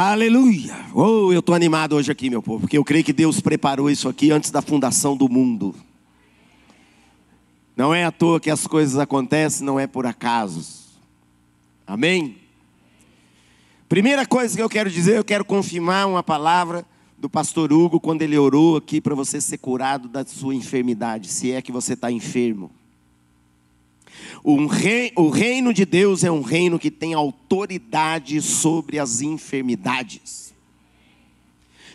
[0.00, 0.76] Aleluia!
[0.94, 4.08] Oh, eu estou animado hoje aqui, meu povo, porque eu creio que Deus preparou isso
[4.08, 5.74] aqui antes da fundação do mundo.
[7.76, 10.64] Não é à toa que as coisas acontecem, não é por acaso.
[11.84, 12.36] Amém?
[13.88, 16.86] Primeira coisa que eu quero dizer, eu quero confirmar uma palavra
[17.18, 21.50] do pastor Hugo quando ele orou aqui para você ser curado da sua enfermidade, se
[21.50, 22.70] é que você está enfermo.
[24.44, 24.66] O
[25.28, 30.54] reino de Deus é um reino que tem autoridade sobre as enfermidades.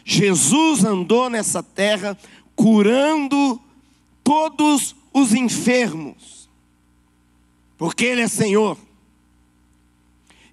[0.05, 2.17] Jesus andou nessa terra
[2.55, 3.59] curando
[4.23, 6.49] todos os enfermos,
[7.77, 8.77] porque Ele é Senhor.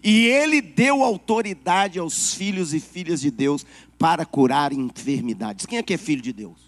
[0.02, 3.66] E Ele deu autoridade aos filhos e filhas de Deus
[3.98, 5.66] para curar enfermidades.
[5.66, 6.59] Quem aqui é filho de Deus?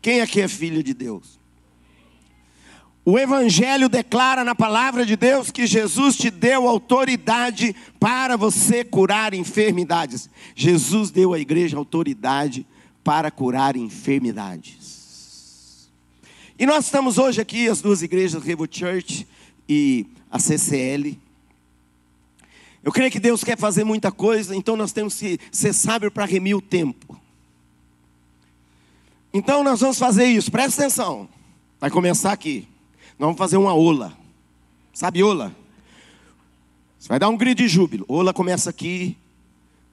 [0.00, 1.38] Quem aqui é filho de Deus?
[3.04, 9.34] O Evangelho declara na palavra de Deus que Jesus te deu autoridade para você curar
[9.34, 10.30] enfermidades.
[10.54, 12.64] Jesus deu à igreja autoridade
[13.02, 15.90] para curar enfermidades.
[16.56, 19.26] E nós estamos hoje aqui, as duas igrejas, Revo Church
[19.68, 21.18] e a CCL.
[22.84, 26.24] Eu creio que Deus quer fazer muita coisa, então nós temos que ser sábios para
[26.24, 27.20] remir o tempo.
[29.34, 31.28] Então nós vamos fazer isso, presta atenção.
[31.80, 32.68] Vai começar aqui.
[33.22, 34.18] Nós vamos fazer uma ola.
[34.92, 35.54] Sabe ola?
[36.98, 38.04] Você vai dar um grito de júbilo.
[38.08, 39.16] Ola começa aqui.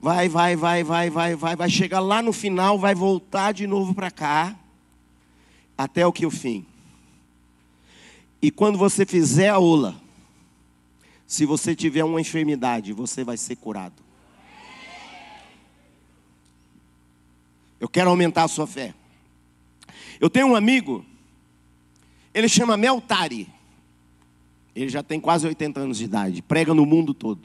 [0.02, 3.94] Vai, vai, vai, vai, vai, vai, vai chegar lá no final, vai voltar de novo
[3.94, 4.57] para cá,
[5.77, 6.66] até o que o fim.
[8.41, 9.95] E quando você fizer a ola,
[11.27, 14.02] se você tiver uma enfermidade, você vai ser curado.
[17.80, 18.91] Eu quero aumentar a sua fé.
[20.19, 21.05] Eu tenho um amigo
[22.39, 23.47] ele chama Meltari.
[24.75, 27.41] Ele já tem quase 80 anos de idade, prega no mundo todo.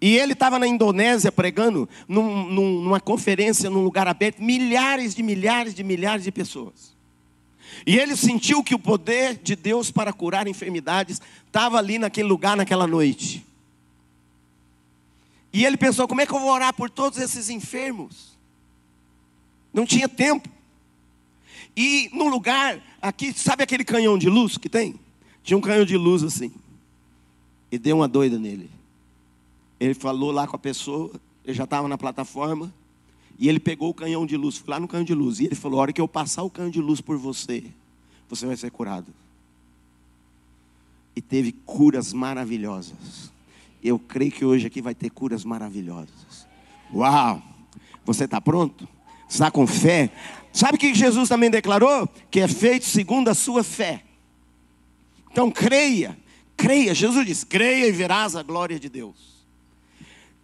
[0.00, 5.22] E ele estava na Indonésia pregando num, num, numa conferência, num lugar aberto, milhares de
[5.22, 6.92] milhares de milhares de pessoas.
[7.86, 12.56] E ele sentiu que o poder de Deus para curar enfermidades estava ali naquele lugar,
[12.56, 13.46] naquela noite.
[15.52, 18.36] E ele pensou: como é que eu vou orar por todos esses enfermos?
[19.72, 20.48] Não tinha tempo.
[21.76, 24.94] E no lugar, aqui, sabe aquele canhão de luz que tem?
[25.42, 26.52] Tinha um canhão de luz assim.
[27.70, 28.70] E deu uma doida nele.
[29.80, 31.10] Ele falou lá com a pessoa,
[31.44, 32.72] ele já estava na plataforma.
[33.38, 35.40] E ele pegou o canhão de luz, foi lá no canhão de luz.
[35.40, 37.64] E ele falou: a hora que eu passar o canhão de luz por você,
[38.28, 39.12] você vai ser curado.
[41.16, 43.32] E teve curas maravilhosas.
[43.82, 46.46] Eu creio que hoje aqui vai ter curas maravilhosas.
[46.94, 47.42] Uau!
[48.04, 48.88] Você está pronto?
[49.28, 50.12] Está com fé?
[50.52, 52.08] Sabe o que Jesus também declarou?
[52.30, 54.02] Que é feito segundo a sua fé.
[55.30, 56.16] Então creia,
[56.56, 56.94] creia.
[56.94, 59.32] Jesus disse: creia e verás a glória de Deus.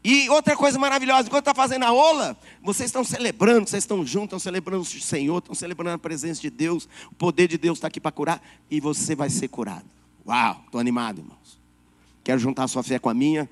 [0.03, 4.29] E outra coisa maravilhosa, enquanto está fazendo a ola, vocês estão celebrando, vocês estão juntos,
[4.29, 7.89] estão celebrando o Senhor, estão celebrando a presença de Deus, o poder de Deus está
[7.89, 9.85] aqui para curar, e você vai ser curado.
[10.27, 11.59] Uau, estou animado, irmãos.
[12.23, 13.51] Quero juntar a sua fé com a minha,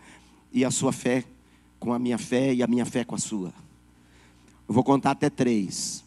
[0.52, 1.24] e a sua fé
[1.80, 3.52] com a minha fé, e a minha fé com a sua.
[4.68, 6.04] Eu vou contar até três.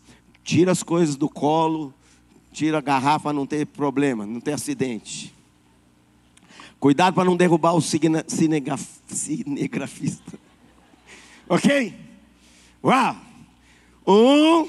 [0.50, 1.94] Tira as coisas do colo,
[2.52, 5.32] tira a garrafa, não ter problema, não ter acidente.
[6.80, 8.90] Cuidado para não derrubar o cinegrafista.
[11.48, 11.94] Ok?
[12.84, 13.16] Uau!
[14.08, 14.68] Um,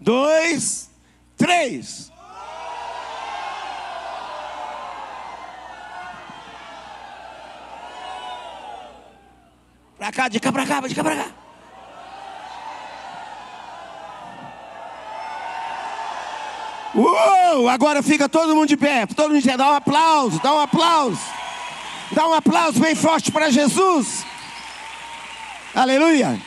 [0.00, 0.90] dois,
[1.36, 2.10] três.
[9.98, 11.43] Pra cá, de cá pra cá, de cá pra cá.
[16.94, 20.54] Uou, agora fica todo mundo de pé, todo mundo de pé, dá um aplauso, dá
[20.54, 21.20] um aplauso.
[22.12, 24.24] Dá um aplauso bem forte para Jesus.
[25.74, 26.40] Aleluia.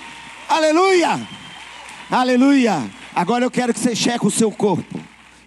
[0.48, 1.28] Aleluia.
[2.10, 2.90] Aleluia.
[3.14, 4.98] Agora eu quero que você cheque o seu corpo.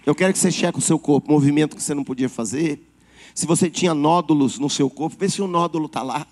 [0.05, 2.87] Eu quero que você cheque o seu corpo, movimento que você não podia fazer.
[3.34, 6.27] Se você tinha nódulos no seu corpo, vê se o nódulo está lá.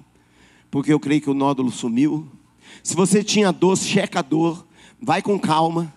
[0.71, 2.29] Porque eu creio que o nódulo sumiu.
[2.83, 4.67] Se você tinha dor, checa a dor.
[5.01, 5.95] Vai com calma.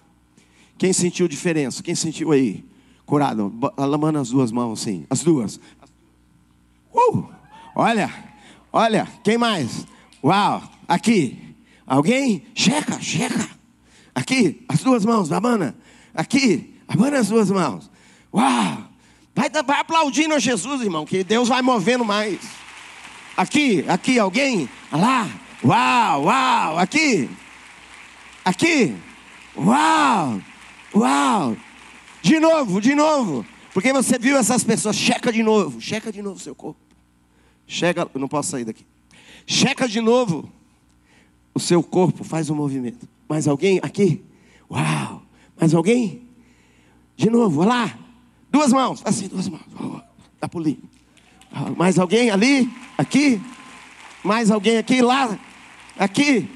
[0.82, 1.84] Quem sentiu diferença?
[1.84, 2.66] Quem sentiu aí?
[3.06, 3.54] Curado.
[3.78, 5.06] Alamando as duas mãos assim.
[5.12, 5.60] As duas.
[6.92, 7.24] Uh!
[7.76, 8.12] Olha,
[8.74, 9.86] olha, quem mais?
[10.24, 11.56] Uau, aqui.
[11.86, 12.48] Alguém?
[12.56, 13.48] Checa, checa.
[14.16, 15.76] Aqui, as duas mãos, abana.
[16.16, 17.88] Aqui, abana as duas mãos.
[18.34, 18.90] Uau!
[19.36, 22.40] Vai, vai aplaudindo a Jesus, irmão, que Deus vai movendo mais.
[23.38, 24.68] Aqui, aqui, alguém?
[24.92, 25.30] Lá.
[25.64, 27.30] Uau, uau, aqui.
[28.44, 28.96] Aqui.
[29.56, 30.42] Uau.
[30.94, 31.58] Uau!
[32.22, 33.46] De novo, de novo.
[33.74, 36.80] Porque você viu essas pessoas, checa de novo, checa de novo seu corpo.
[37.66, 38.86] Chega, eu não posso sair daqui.
[39.48, 40.50] Checa de novo.
[41.54, 43.08] O seu corpo faz um movimento.
[43.28, 44.22] Mais alguém aqui?
[44.70, 45.24] Uau!
[45.60, 46.22] Mais alguém?
[47.16, 48.00] De novo, olha lá.
[48.52, 49.02] Duas mãos.
[49.06, 49.62] Assim, duas mãos.
[50.40, 50.84] Tá pulinho.
[51.78, 52.70] Mais alguém ali?
[52.98, 53.42] Aqui?
[54.24, 55.02] Mais alguém aqui?
[55.02, 55.38] Lá?
[55.98, 56.50] Aqui?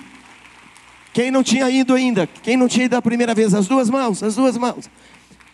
[1.16, 2.28] Quem não tinha ido ainda?
[2.28, 3.54] Quem não tinha ido a primeira vez?
[3.54, 4.90] As duas mãos, as duas mãos.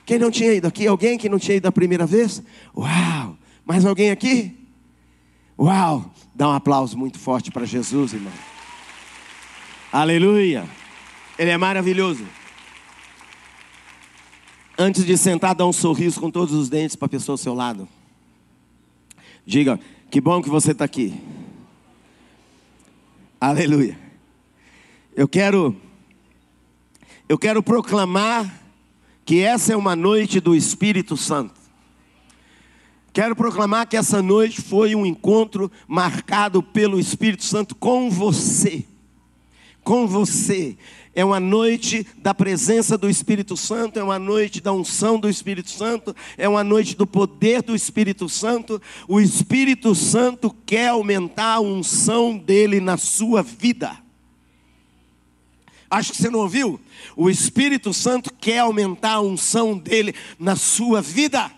[0.08, 0.88] Quem não tinha ido aqui?
[0.88, 2.42] Alguém que não tinha ido a primeira vez?
[2.76, 3.38] Uau!
[3.64, 4.58] Mais alguém aqui?
[5.60, 6.12] Uau!
[6.34, 8.34] Dá um aplauso muito forte para Jesus, irmão.
[9.94, 10.68] Aleluia!
[11.38, 12.26] Ele é maravilhoso.
[14.76, 17.54] Antes de sentar, dá um sorriso com todos os dentes para a pessoa ao seu
[17.54, 17.88] lado.
[19.46, 19.80] Diga,
[20.10, 21.14] que bom que você está aqui.
[23.40, 24.11] Aleluia.
[25.14, 25.76] Eu quero,
[27.28, 28.64] eu quero proclamar
[29.26, 31.60] que essa é uma noite do Espírito Santo.
[33.12, 38.86] Quero proclamar que essa noite foi um encontro marcado pelo Espírito Santo com você.
[39.84, 40.78] Com você.
[41.14, 45.70] É uma noite da presença do Espírito Santo, é uma noite da unção do Espírito
[45.72, 48.82] Santo, é uma noite do poder do Espírito Santo.
[49.10, 54.01] O Espírito Santo quer aumentar a unção dele na sua vida.
[55.92, 56.80] Acho que você não ouviu?
[57.18, 61.52] O Espírito Santo quer aumentar a unção dele na sua vida.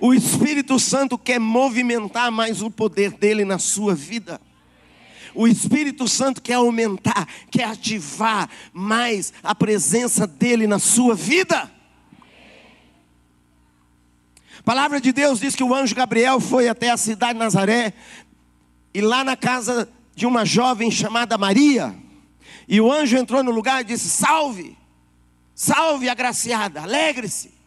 [0.00, 4.40] O Espírito Santo quer movimentar mais o poder dele na sua vida.
[5.32, 11.70] O Espírito Santo quer aumentar, quer ativar mais a presença dele na sua vida.
[14.58, 17.92] A palavra de Deus diz que o anjo Gabriel foi até a cidade de Nazaré
[18.92, 21.94] e lá na casa de uma jovem chamada Maria,
[22.68, 24.76] e o anjo entrou no lugar e disse: Salve,
[25.54, 27.60] salve agraciada, alegre-se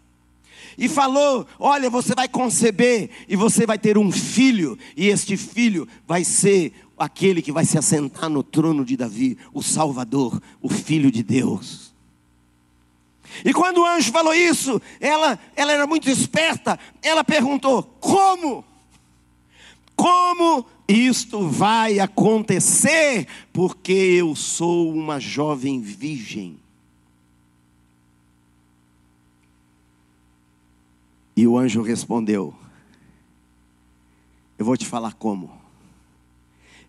[0.78, 5.88] e falou: Olha, você vai conceber e você vai ter um filho, e este filho
[6.08, 11.12] vai ser aquele que vai se assentar no trono de Davi, o Salvador, o Filho
[11.12, 11.94] de Deus.
[13.44, 18.64] E quando o anjo falou isso, ela, ela era muito esperta, ela perguntou: Como?
[19.96, 23.28] Como isto vai acontecer?
[23.52, 26.58] Porque eu sou uma jovem virgem.
[31.36, 32.54] E o anjo respondeu:
[34.58, 35.52] Eu vou te falar como.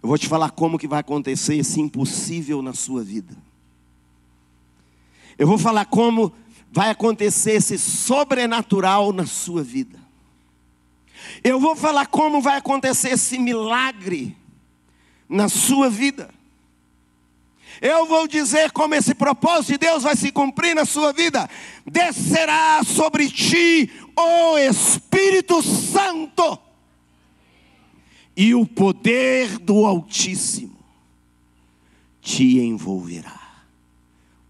[0.03, 3.35] Eu vou te falar como que vai acontecer esse impossível na sua vida.
[5.39, 6.33] Eu vou falar como
[6.71, 10.04] vai acontecer esse sobrenatural na sua vida.
[11.43, 14.37] Eu vou falar como vai acontecer esse milagre
[15.29, 16.31] na sua vida.
[17.81, 21.49] Eu vou dizer como esse propósito de Deus vai se cumprir na sua vida.
[21.85, 26.59] Descerá sobre ti o Espírito Santo
[28.37, 30.79] e o poder do Altíssimo
[32.21, 33.41] te envolverá.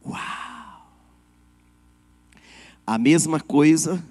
[0.07, 0.87] Uau!
[2.87, 4.05] A mesma coisa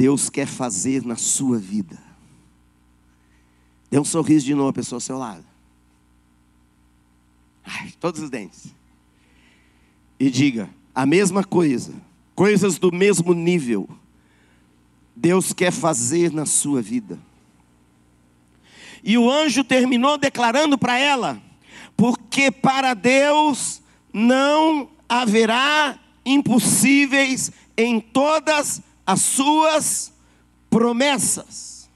[0.00, 1.98] Deus quer fazer na sua vida.
[3.90, 5.44] Dê um sorriso de novo a pessoa ao seu lado.
[7.62, 8.74] Ai, todos os dentes.
[10.18, 11.92] E diga: a mesma coisa,
[12.34, 13.86] coisas do mesmo nível,
[15.14, 17.18] Deus quer fazer na sua vida.
[19.04, 21.42] E o anjo terminou declarando para ela:
[21.94, 23.82] porque para Deus
[24.14, 30.12] não haverá impossíveis em todas as suas
[30.68, 31.90] promessas.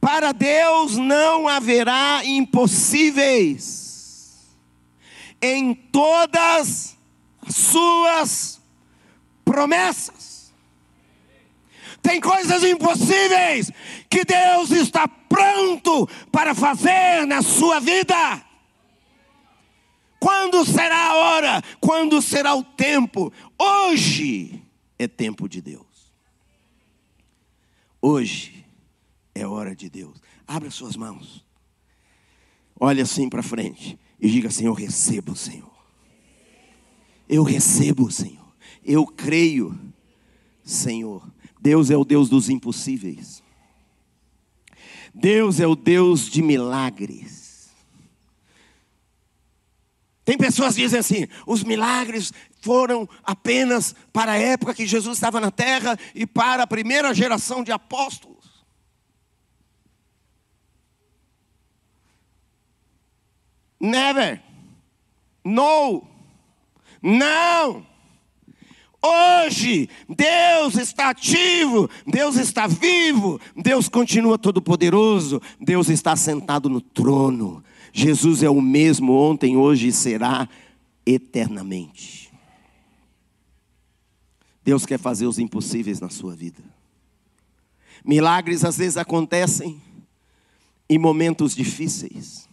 [0.00, 3.74] Para Deus não haverá impossíveis
[5.40, 6.98] em todas
[7.46, 8.60] as suas
[9.44, 10.52] promessas.
[12.02, 13.70] Tem coisas impossíveis
[14.10, 18.44] que Deus está pronto para fazer na sua vida.
[20.20, 21.62] Quando será a hora?
[21.80, 23.32] Quando será o tempo?
[23.58, 24.53] Hoje
[24.98, 26.12] é tempo de Deus.
[28.00, 28.64] Hoje
[29.34, 30.20] é hora de Deus.
[30.46, 31.44] Abra suas mãos.
[32.78, 35.72] Olha assim para frente e diga assim: Eu recebo, Senhor.
[37.28, 38.54] Eu recebo, Senhor.
[38.84, 39.78] Eu creio,
[40.62, 41.26] Senhor.
[41.60, 43.42] Deus é o Deus dos impossíveis.
[45.14, 47.43] Deus é o Deus de milagres.
[50.24, 55.40] Tem pessoas que dizem assim: os milagres foram apenas para a época que Jesus estava
[55.40, 58.64] na terra e para a primeira geração de apóstolos.
[63.78, 64.42] Never.
[65.44, 66.06] No.
[67.02, 67.86] Não.
[69.06, 77.62] Hoje, Deus está ativo, Deus está vivo, Deus continua todo-poderoso, Deus está sentado no trono.
[77.96, 80.48] Jesus é o mesmo ontem, hoje e será
[81.06, 82.28] eternamente.
[84.64, 86.60] Deus quer fazer os impossíveis na sua vida.
[88.04, 89.80] Milagres às vezes acontecem
[90.90, 92.48] em momentos difíceis,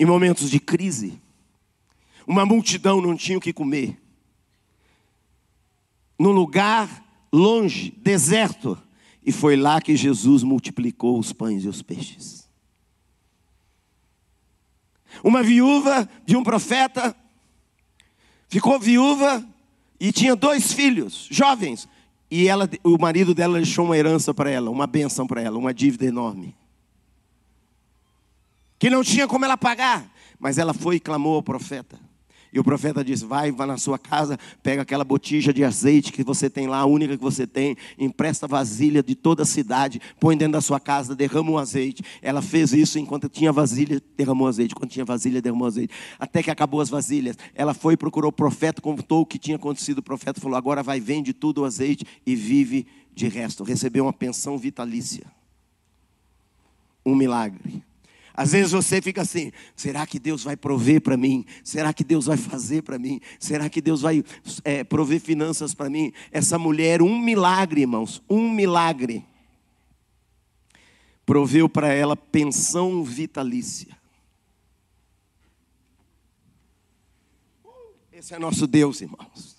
[0.00, 1.22] em momentos de crise.
[2.26, 3.96] Uma multidão não tinha o que comer.
[6.18, 8.76] Num lugar longe, deserto,
[9.24, 12.43] e foi lá que Jesus multiplicou os pães e os peixes.
[15.22, 17.14] Uma viúva de um profeta
[18.48, 19.44] ficou viúva
[19.98, 21.88] e tinha dois filhos, jovens,
[22.30, 25.72] e ela, o marido dela deixou uma herança para ela, uma benção para ela, uma
[25.72, 26.54] dívida enorme.
[28.78, 30.04] Que não tinha como ela pagar,
[30.38, 31.98] mas ela foi e clamou ao profeta.
[32.54, 36.22] E o profeta disse: Vai, vá na sua casa, pega aquela botija de azeite que
[36.22, 40.36] você tem lá, a única que você tem, empresta vasilha de toda a cidade, põe
[40.36, 42.04] dentro da sua casa, derrama o azeite.
[42.22, 44.72] Ela fez isso enquanto tinha vasilha, derramou azeite.
[44.72, 45.92] Quando tinha vasilha, derramou azeite.
[46.16, 47.36] Até que acabou as vasilhas.
[47.56, 49.98] Ela foi, procurou o profeta, contou o que tinha acontecido.
[49.98, 53.64] O profeta falou: Agora vai, vende tudo o azeite e vive de resto.
[53.64, 55.26] Recebeu uma pensão vitalícia.
[57.04, 57.82] Um milagre.
[58.36, 61.44] Às vezes você fica assim: será que Deus vai prover para mim?
[61.62, 63.20] Será que Deus vai fazer para mim?
[63.38, 64.24] Será que Deus vai
[64.64, 66.12] é, prover finanças para mim?
[66.32, 69.24] Essa mulher, um milagre, irmãos, um milagre.
[71.24, 73.96] Proveu para ela pensão vitalícia.
[78.12, 79.53] Esse é nosso Deus, irmãos.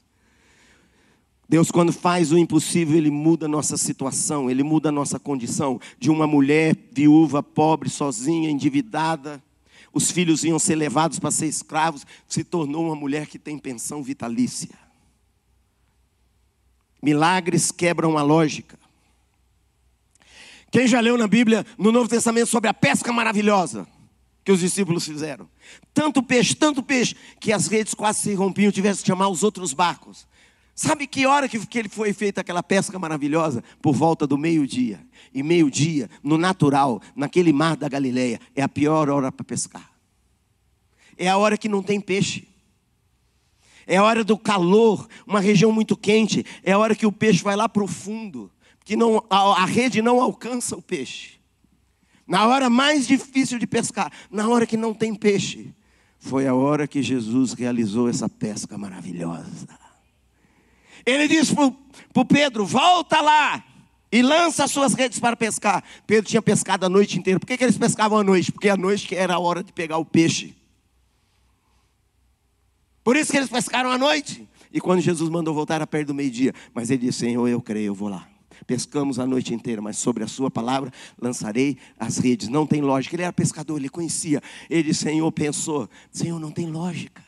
[1.48, 5.80] Deus, quando faz o impossível, Ele muda a nossa situação, Ele muda a nossa condição.
[6.00, 9.44] De uma mulher viúva, pobre, sozinha, endividada,
[9.96, 14.04] os filhos iam ser levados para ser escravos, se tornou uma mulher que tem pensão
[14.04, 14.78] vitalícia.
[17.02, 18.78] Milagres quebram a lógica.
[20.70, 23.88] Quem já leu na Bíblia, no Novo Testamento, sobre a pesca maravilhosa
[24.44, 25.48] que os discípulos fizeram?
[25.94, 29.72] Tanto peixe, tanto peixe, que as redes quase se rompiam, tivesse que chamar os outros
[29.72, 30.28] barcos.
[30.76, 33.64] Sabe que hora que, ele foi feita aquela pesca maravilhosa?
[33.82, 35.00] Por volta do meio-dia.
[35.34, 39.90] E meio-dia, no natural, naquele mar da Galileia, é a pior hora para pescar.
[41.18, 42.46] É a hora que não tem peixe.
[43.88, 46.46] É a hora do calor, uma região muito quente.
[46.62, 48.52] É a hora que o peixe vai lá para o fundo,
[48.84, 51.40] que não, a, a rede não alcança o peixe.
[52.28, 55.74] Na hora mais difícil de pescar, na hora que não tem peixe,
[56.20, 59.85] foi a hora que Jesus realizou essa pesca maravilhosa.
[61.06, 61.54] Ele disse
[62.14, 63.64] para Pedro: volta lá
[64.12, 65.84] e lança as suas redes para pescar.
[66.08, 67.40] Pedro tinha pescado a noite inteira.
[67.40, 68.52] Por que, que eles pescavam à noite?
[68.52, 70.56] Porque à noite era a hora de pegar o peixe.
[73.04, 74.48] Por isso que eles pescaram à noite.
[74.72, 77.88] E quando Jesus mandou voltar a perto do meio-dia, mas ele disse: Senhor, eu creio,
[77.88, 78.28] eu vou lá.
[78.66, 82.48] Pescamos a noite inteira, mas sobre a sua palavra lançarei as redes.
[82.48, 83.16] Não tem lógica.
[83.16, 84.42] Ele era pescador, ele conhecia.
[84.70, 87.25] Ele, Senhor, pensou: Senhor, não tem lógica.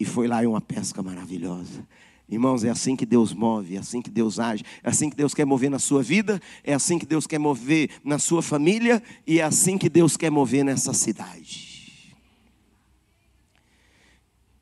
[0.00, 1.86] E foi lá e uma pesca maravilhosa.
[2.26, 5.34] Irmãos, é assim que Deus move, é assim que Deus age, é assim que Deus
[5.34, 9.40] quer mover na sua vida, é assim que Deus quer mover na sua família e
[9.40, 12.14] é assim que Deus quer mover nessa cidade.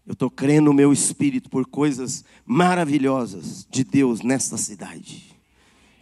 [0.07, 5.37] Eu estou crendo no meu espírito por coisas maravilhosas de Deus nesta cidade.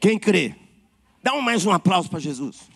[0.01, 0.55] Quem crê?
[1.21, 2.71] Dá mais um aplauso para Jesus.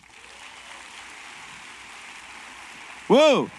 [3.09, 3.49] Uou!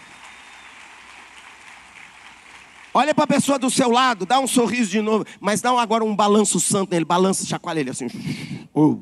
[2.94, 6.04] Olha para a pessoa do seu lado, dá um sorriso de novo, mas dá agora
[6.04, 8.06] um balanço santo nele, balança, chacoalha ele assim.
[8.74, 9.00] Oh.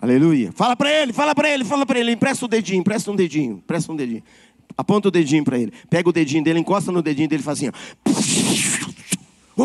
[0.00, 0.52] Aleluia.
[0.52, 3.56] Fala para ele, fala para ele, fala para ele, empresta o dedinho, empresta um dedinho,
[3.56, 4.22] empresta um dedinho.
[4.76, 5.72] Aponta o dedinho para ele.
[5.88, 7.72] Pega o dedinho dele, encosta no dedinho dele e faz assim, ó.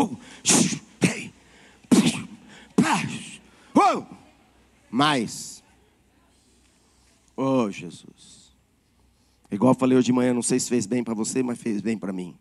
[3.74, 4.04] Oh.
[4.90, 5.62] Mais.
[7.36, 8.29] Oh, Jesus.
[9.50, 11.80] Igual eu falei hoje de manhã, não sei se fez bem para você, mas fez
[11.80, 12.36] bem para mim.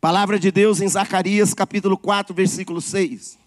[0.00, 3.38] Palavra de Deus em Zacarias capítulo 4, versículo 6.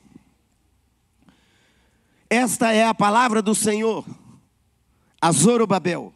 [2.29, 4.05] Esta é a palavra do Senhor
[5.25, 6.13] a Zorobabel.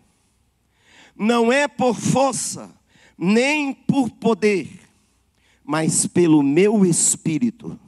[1.16, 2.70] Não é por força,
[3.18, 4.70] nem por poder,
[5.64, 7.80] mas pelo meu espírito,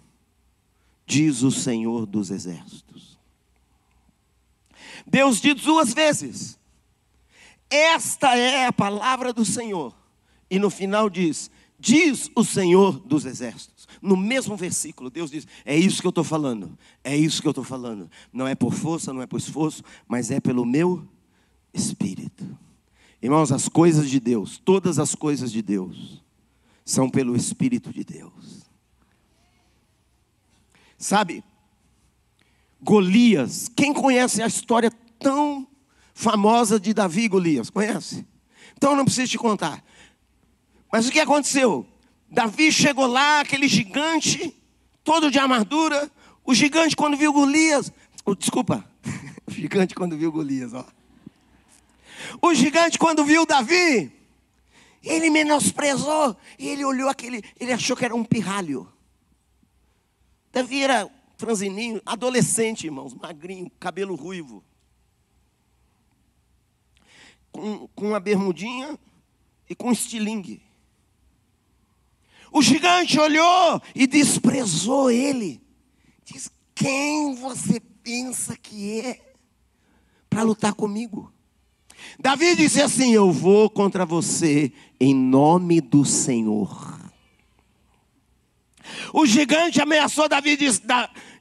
[1.06, 3.11] diz o Senhor dos exércitos.
[5.06, 6.60] Deus diz duas vezes:
[7.70, 9.96] Esta é a palavra do Senhor.
[10.50, 13.88] E no final diz: Diz o Senhor dos exércitos.
[14.02, 16.78] No mesmo versículo, Deus diz: É isso que eu estou falando.
[17.04, 18.10] É isso que eu estou falando.
[18.32, 21.08] Não é por força, não é por esforço, mas é pelo meu
[21.74, 22.58] espírito.
[23.22, 26.24] Irmãos, as coisas de Deus, todas as coisas de Deus,
[26.84, 28.66] são pelo Espírito de Deus.
[30.98, 31.44] Sabe,
[32.82, 35.68] Golias, quem conhece a história tão
[36.14, 37.70] famosa de Davi e Golias?
[37.70, 38.26] Conhece?
[38.76, 39.84] Então não preciso te contar.
[40.92, 41.86] Mas o que aconteceu?
[42.30, 44.56] Davi chegou lá, aquele gigante,
[45.04, 46.12] todo de armadura.
[46.44, 47.92] O gigante, quando viu Golias,
[48.26, 48.84] oh, desculpa,
[49.48, 50.86] o gigante, quando viu Golias, ó.
[52.42, 54.12] O gigante, quando viu Davi,
[55.04, 56.36] ele menosprezou.
[56.58, 58.92] Ele olhou aquele, ele achou que era um pirralho.
[60.52, 61.10] Davi era
[61.42, 64.64] franzininho, adolescente, irmãos, magrinho, cabelo ruivo.
[67.52, 68.98] Com, com uma bermudinha
[69.68, 70.62] e com um estilingue.
[72.52, 75.60] O gigante olhou e desprezou ele.
[76.24, 79.34] Diz: Quem você pensa que é
[80.30, 81.34] para lutar comigo?
[82.20, 87.02] Davi disse assim: Eu vou contra você em nome do Senhor.
[89.14, 90.82] O gigante ameaçou Davi e disse: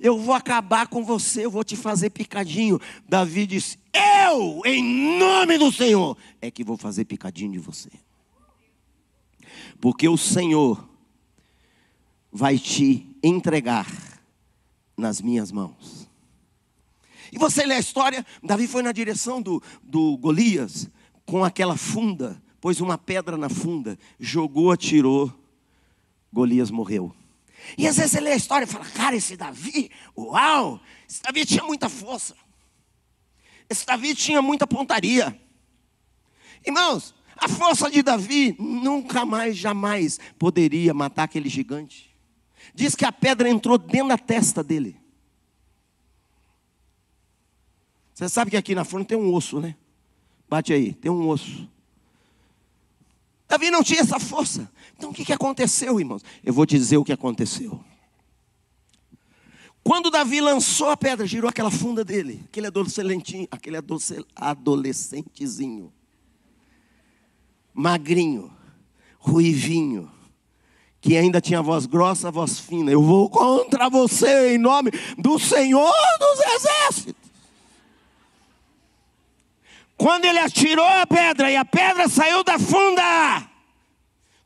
[0.00, 2.80] Eu vou acabar com você, eu vou te fazer picadinho.
[3.07, 7.90] Davi disse: Eu, em nome do Senhor, é que vou fazer picadinho de você.
[9.78, 10.88] Porque o Senhor
[12.33, 13.87] vai te entregar
[14.97, 16.09] nas minhas mãos.
[17.30, 20.88] E você lê a história, Davi foi na direção do, do Golias,
[21.26, 25.33] com aquela funda, pôs uma pedra na funda, jogou, atirou,
[26.33, 27.14] Golias morreu.
[27.76, 31.45] E às vezes você lê a história e fala, cara, esse Davi, uau, esse Davi
[31.45, 32.37] tinha muita força.
[33.69, 35.38] Esse Davi tinha muita pontaria.
[36.67, 42.14] Irmãos, a força de Davi nunca mais, jamais poderia matar aquele gigante.
[42.75, 45.00] Diz que a pedra entrou dentro da testa dele.
[48.14, 49.75] Você sabe que aqui na frente tem um osso, né?
[50.49, 51.69] Bate aí, tem um osso.
[53.50, 54.71] Davi não tinha essa força.
[54.97, 56.23] Então o que, que aconteceu, irmãos?
[56.45, 57.85] Eu vou dizer o que aconteceu.
[59.83, 63.76] Quando Davi lançou a pedra, girou aquela funda dele, aquele adolescentinho, aquele
[64.37, 65.92] adolescentezinho,
[67.74, 68.53] magrinho,
[69.18, 70.09] ruivinho,
[71.01, 72.92] que ainda tinha voz grossa, voz fina.
[72.92, 77.31] Eu vou contra você em nome do Senhor dos Exércitos.
[79.96, 83.49] Quando ele atirou a pedra e a pedra saiu da funda,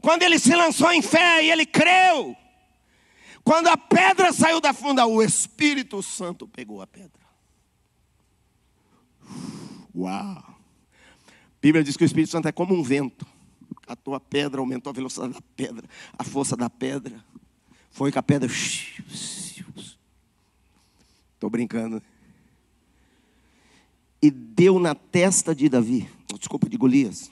[0.04, 2.36] quando ele se lançou em fé e ele creu,
[3.42, 7.24] quando a pedra saiu da funda, o Espírito Santo pegou a pedra.
[9.96, 10.10] Uau!
[10.10, 10.54] A
[11.62, 13.26] Bíblia diz que o Espírito Santo é como um vento
[13.86, 15.88] a pedra, aumentou a velocidade da pedra,
[16.18, 17.24] a força da pedra.
[17.90, 18.50] Foi com a pedra.
[21.34, 22.02] Estou brincando.
[24.20, 26.08] E deu na testa de Davi.
[26.38, 27.30] Desculpa, de Golias.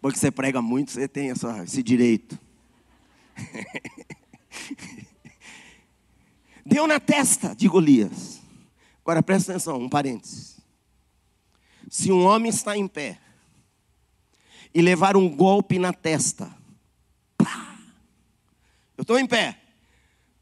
[0.00, 2.38] Porque você prega muito, você tem essa, esse direito.
[6.64, 8.40] Deu na testa de Golias.
[9.02, 10.60] Agora presta atenção, um parênteses.
[11.90, 13.18] Se um homem está em pé
[14.74, 16.54] e levar um golpe na testa.
[18.96, 19.58] Eu estou em pé.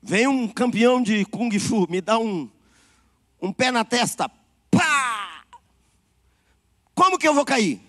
[0.03, 2.51] Vem um campeão de Kung Fu, me dá um,
[3.41, 4.29] um pé na testa.
[4.71, 5.45] Pá!
[6.95, 7.86] Como que eu vou cair?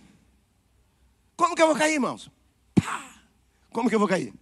[1.37, 2.31] Como que eu vou cair, irmãos?
[3.71, 4.33] Como que eu vou cair?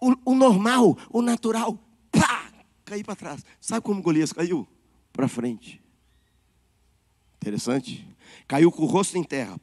[0.00, 1.78] O, o normal, o natural,
[2.12, 2.52] pá!
[2.84, 3.44] Cair para trás.
[3.58, 4.68] Sabe como Golias caiu?
[5.14, 5.82] Para frente.
[7.36, 8.06] Interessante.
[8.46, 9.58] Caiu com o rosto em terra.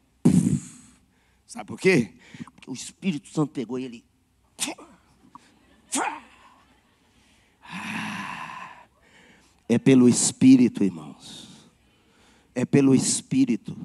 [1.45, 2.13] Sabe por quê?
[2.55, 4.03] Porque o Espírito Santo pegou ele.
[9.69, 11.40] É pelo Espírito, irmãos.
[12.53, 13.75] É pelo Espírito.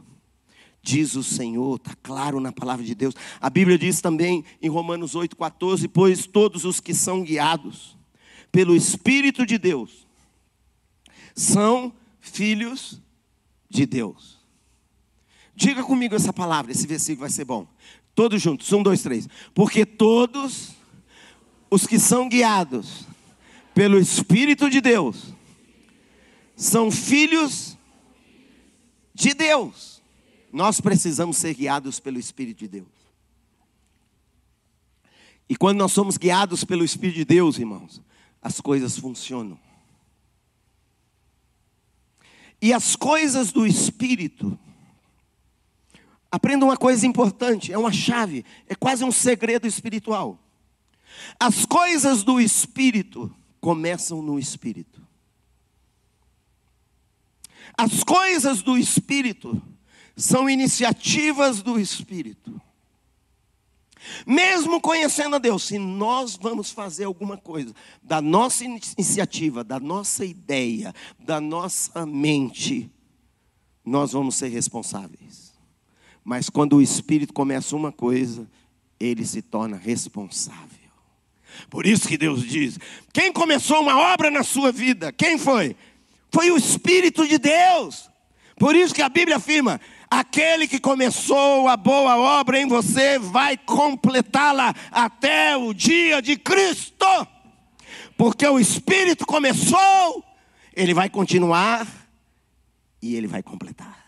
[0.83, 3.15] Diz o Senhor, está claro na palavra de Deus.
[3.41, 7.97] A Bíblia diz também em Romanos 8,14: Pois todos os que são guiados
[8.53, 10.07] pelo Espírito de Deus
[11.35, 13.01] são filhos
[13.69, 14.39] de Deus.
[15.55, 17.67] Diga comigo essa palavra, esse versículo vai ser bom.
[18.15, 19.29] Todos juntos, um, dois, três.
[19.55, 20.75] Porque todos
[21.71, 23.07] os que são guiados
[23.75, 25.35] pelo Espírito de Deus
[26.55, 27.76] são filhos
[29.17, 30.03] de Deus.
[30.53, 32.89] Nós precisamos ser guiados pelo Espírito de Deus.
[35.49, 38.03] E quando nós somos guiados pelo Espírito de Deus, irmãos,
[38.43, 39.59] as coisas funcionam.
[42.61, 44.59] E as coisas do Espírito,
[46.31, 50.39] aprenda uma coisa importante, é uma chave, é quase um segredo espiritual.
[51.39, 55.06] As coisas do Espírito começam no Espírito.
[57.77, 59.61] As coisas do Espírito
[60.17, 62.61] são iniciativas do Espírito.
[64.27, 70.25] Mesmo conhecendo a Deus, se nós vamos fazer alguma coisa da nossa iniciativa, da nossa
[70.25, 72.91] ideia, da nossa mente,
[73.85, 75.53] nós vamos ser responsáveis.
[76.25, 78.49] Mas quando o Espírito começa uma coisa,
[78.99, 80.91] ele se torna responsável.
[81.71, 82.79] Por isso que Deus diz:
[83.13, 85.13] quem começou uma obra na sua vida?
[85.13, 85.77] Quem foi?
[86.37, 88.11] Foi o Espírito de Deus.
[88.59, 93.57] Por isso que a Bíblia afirma: aquele que começou a boa obra em você vai
[93.57, 97.07] completá-la até o dia de Cristo.
[98.19, 100.23] Porque o Espírito começou,
[100.75, 101.89] ele vai continuar
[103.01, 104.07] e ele vai completar.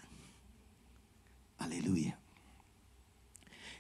[1.59, 2.15] Aleluia.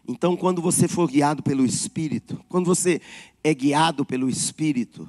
[0.09, 3.03] Então, quando você for guiado pelo Espírito, quando você
[3.45, 5.07] é guiado pelo Espírito,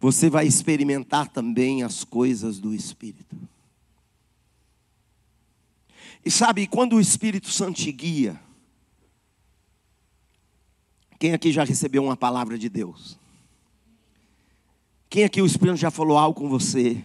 [0.00, 3.36] você vai experimentar também as coisas do Espírito.
[6.24, 8.40] E sabe, quando o Espírito Santo te guia,
[11.18, 13.18] quem aqui já recebeu uma palavra de Deus?
[15.08, 17.04] Quem aqui o Espírito já falou algo com você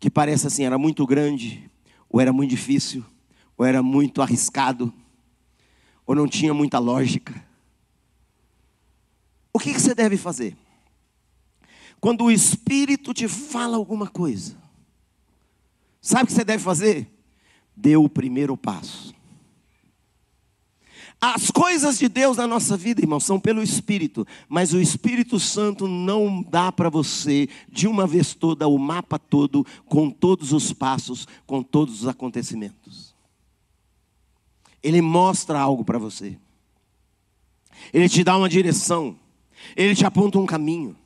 [0.00, 1.70] que parece assim, era muito grande,
[2.10, 3.04] ou era muito difícil,
[3.56, 4.92] ou era muito arriscado?
[6.06, 7.42] ou não tinha muita lógica.
[9.52, 10.56] O que, você deve fazer?
[12.02, 14.56] Quando o Espírito te fala alguma coisa,
[16.00, 17.08] sabe o que você deve fazer?
[17.76, 19.14] Dê o primeiro passo.
[21.20, 25.86] As coisas de Deus na nossa vida, irmão, são pelo Espírito, mas o Espírito Santo
[25.86, 31.28] não dá para você, de uma vez toda, o mapa todo, com todos os passos,
[31.46, 33.14] com todos os acontecimentos.
[34.82, 36.36] Ele mostra algo para você.
[37.94, 39.16] Ele te dá uma direção.
[39.76, 40.96] Ele te aponta um caminho.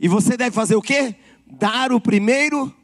[0.00, 1.14] E você deve fazer o quê?
[1.46, 2.74] Dar o primeiro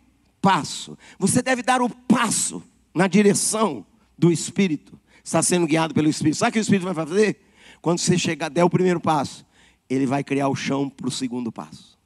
[0.40, 0.98] passo.
[1.18, 2.62] Você deve dar o passo
[2.94, 3.87] na direção
[4.18, 5.00] do Espírito.
[5.24, 6.37] Está sendo guiado pelo Espírito.
[6.37, 7.40] Sabe o que o Espírito vai fazer?
[7.81, 9.46] Quando você chegar, der o primeiro passo,
[9.88, 11.96] ele vai criar o chão para o segundo passo.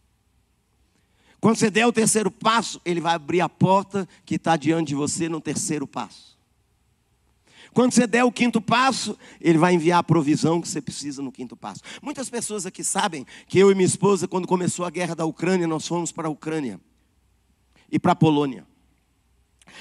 [1.41, 4.95] Quando você der o terceiro passo, ele vai abrir a porta que está diante de
[4.95, 6.30] você no terceiro passo.
[7.73, 11.31] Quando você der o quinto passo, Ele vai enviar a provisão que você precisa no
[11.31, 11.81] quinto passo.
[12.03, 15.67] Muitas pessoas aqui sabem que eu e minha esposa, quando começou a guerra da Ucrânia,
[15.67, 16.81] nós fomos para a Ucrânia
[17.91, 18.67] e para a Polônia.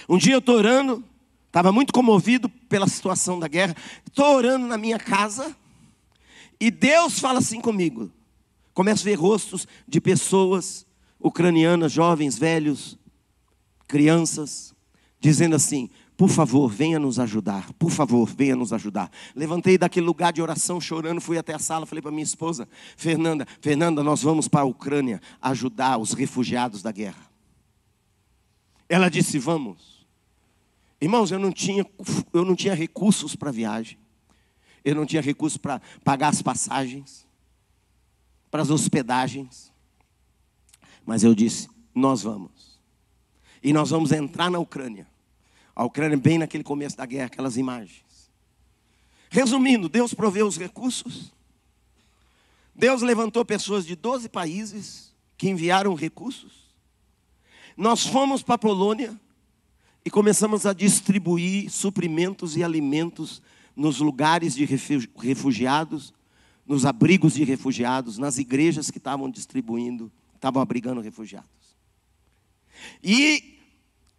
[0.07, 1.03] Um dia eu estou orando,
[1.47, 3.75] estava muito comovido pela situação da guerra,
[4.07, 5.55] estou orando na minha casa
[6.59, 8.11] e Deus fala assim comigo.
[8.73, 10.85] Começo a ver rostos de pessoas
[11.19, 12.97] ucranianas, jovens, velhos,
[13.87, 14.73] crianças,
[15.19, 15.89] dizendo assim:
[16.19, 17.71] por favor, venha nos ajudar.
[17.75, 19.09] Por favor, venha nos ajudar.
[19.33, 23.47] Levantei daquele lugar de oração chorando, fui até a sala, falei para minha esposa, Fernanda,
[23.61, 27.31] Fernanda, nós vamos para a Ucrânia ajudar os refugiados da guerra.
[28.89, 30.05] Ela disse: "Vamos".
[30.99, 31.85] Irmãos, eu não tinha
[32.33, 33.97] eu não tinha recursos para viagem.
[34.83, 37.25] Eu não tinha recursos para pagar as passagens,
[38.51, 39.71] para as hospedagens.
[41.05, 42.77] Mas eu disse: "Nós vamos".
[43.63, 45.08] E nós vamos entrar na Ucrânia
[45.79, 48.03] a Ucrânia bem naquele começo da guerra, aquelas imagens.
[49.29, 51.31] Resumindo, Deus proveu os recursos.
[52.75, 56.75] Deus levantou pessoas de 12 países que enviaram recursos.
[57.77, 59.17] Nós fomos para a Polônia
[60.03, 63.41] e começamos a distribuir suprimentos e alimentos
[63.73, 66.13] nos lugares de refugiados,
[66.67, 71.47] nos abrigos de refugiados, nas igrejas que estavam distribuindo, estavam abrigando refugiados.
[73.01, 73.58] E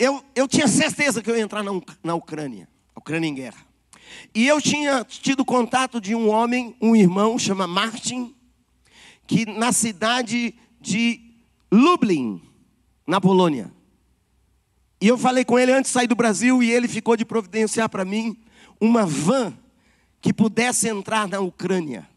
[0.00, 1.70] eu, eu tinha certeza que eu ia entrar na,
[2.02, 3.66] na Ucrânia, Ucrânia em guerra.
[4.34, 8.34] E eu tinha tido contato de um homem, um irmão, chama Martin,
[9.26, 11.20] que na cidade de
[11.70, 12.40] Lublin,
[13.06, 13.70] na Polônia.
[15.02, 17.88] E eu falei com ele antes de sair do Brasil e ele ficou de providenciar
[17.88, 18.38] para mim
[18.80, 19.52] uma van
[20.20, 22.08] que pudesse entrar na Ucrânia.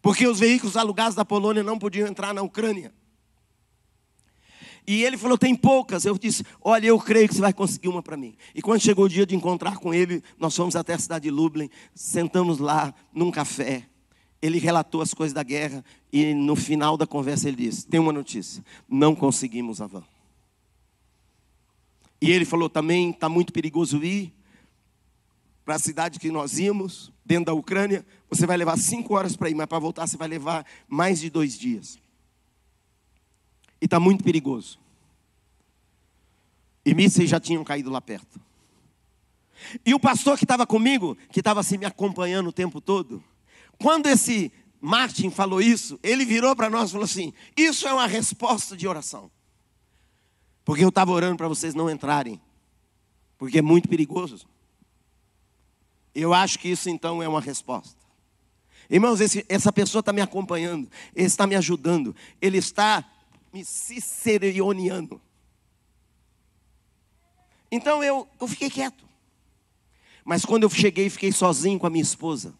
[0.00, 2.92] Porque os veículos alugados da Polônia não podiam entrar na Ucrânia.
[4.86, 6.04] E ele falou: tem poucas.
[6.04, 8.36] Eu disse: olha, eu creio que você vai conseguir uma para mim.
[8.54, 11.30] E quando chegou o dia de encontrar com ele, nós fomos até a cidade de
[11.30, 13.88] Lublin, sentamos lá num café.
[14.42, 18.12] Ele relatou as coisas da guerra e no final da conversa ele disse: tem uma
[18.12, 20.04] notícia, não conseguimos a van.
[22.20, 24.34] E ele falou também: está muito perigoso ir
[25.64, 28.04] para a cidade que nós íamos, dentro da Ucrânia.
[28.28, 31.30] Você vai levar cinco horas para ir, mas para voltar você vai levar mais de
[31.30, 31.98] dois dias.
[33.84, 34.78] E está muito perigoso.
[36.86, 38.40] E mísseis já tinham caído lá perto.
[39.84, 43.22] E o pastor que estava comigo, que estava assim me acompanhando o tempo todo,
[43.78, 48.06] quando esse Martin falou isso, ele virou para nós e falou assim: Isso é uma
[48.06, 49.30] resposta de oração.
[50.64, 52.40] Porque eu estava orando para vocês não entrarem.
[53.36, 54.46] Porque é muito perigoso.
[56.14, 58.02] Eu acho que isso então é uma resposta.
[58.88, 63.04] Irmãos, esse, essa pessoa está me acompanhando, ele está me ajudando, ele está
[63.54, 65.20] me cicerioneando.
[67.70, 69.08] Então eu, eu fiquei quieto.
[70.24, 72.52] Mas quando eu cheguei e fiquei sozinho com a minha esposa,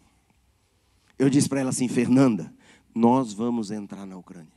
[1.19, 2.55] eu disse para ela assim: Fernanda,
[2.95, 4.55] nós vamos entrar na Ucrânia.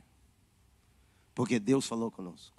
[1.34, 2.56] Porque Deus falou conosco.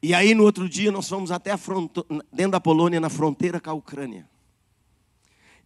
[0.00, 3.70] E aí no outro dia nós fomos até fronto, dentro da Polônia, na fronteira com
[3.70, 4.30] a Ucrânia.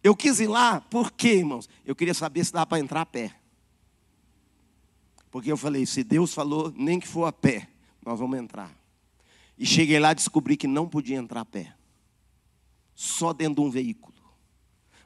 [0.03, 1.69] Eu quis ir lá, por quê, irmãos?
[1.85, 3.44] Eu queria saber se dava para entrar a pé.
[5.35, 7.67] Porque eu falei, se Deus falou, nem que for a pé,
[8.05, 8.73] nós vamos entrar.
[9.57, 11.75] E cheguei lá e descobri que não podia entrar a pé.
[12.95, 14.15] Só dentro de um veículo.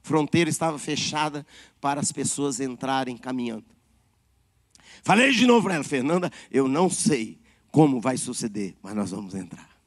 [0.04, 1.44] Fronteira estava fechada
[1.82, 3.66] para as pessoas entrarem caminhando.
[5.02, 9.34] Falei de novo para ela, Fernanda, eu não sei como vai suceder, mas nós vamos
[9.34, 9.82] entrar.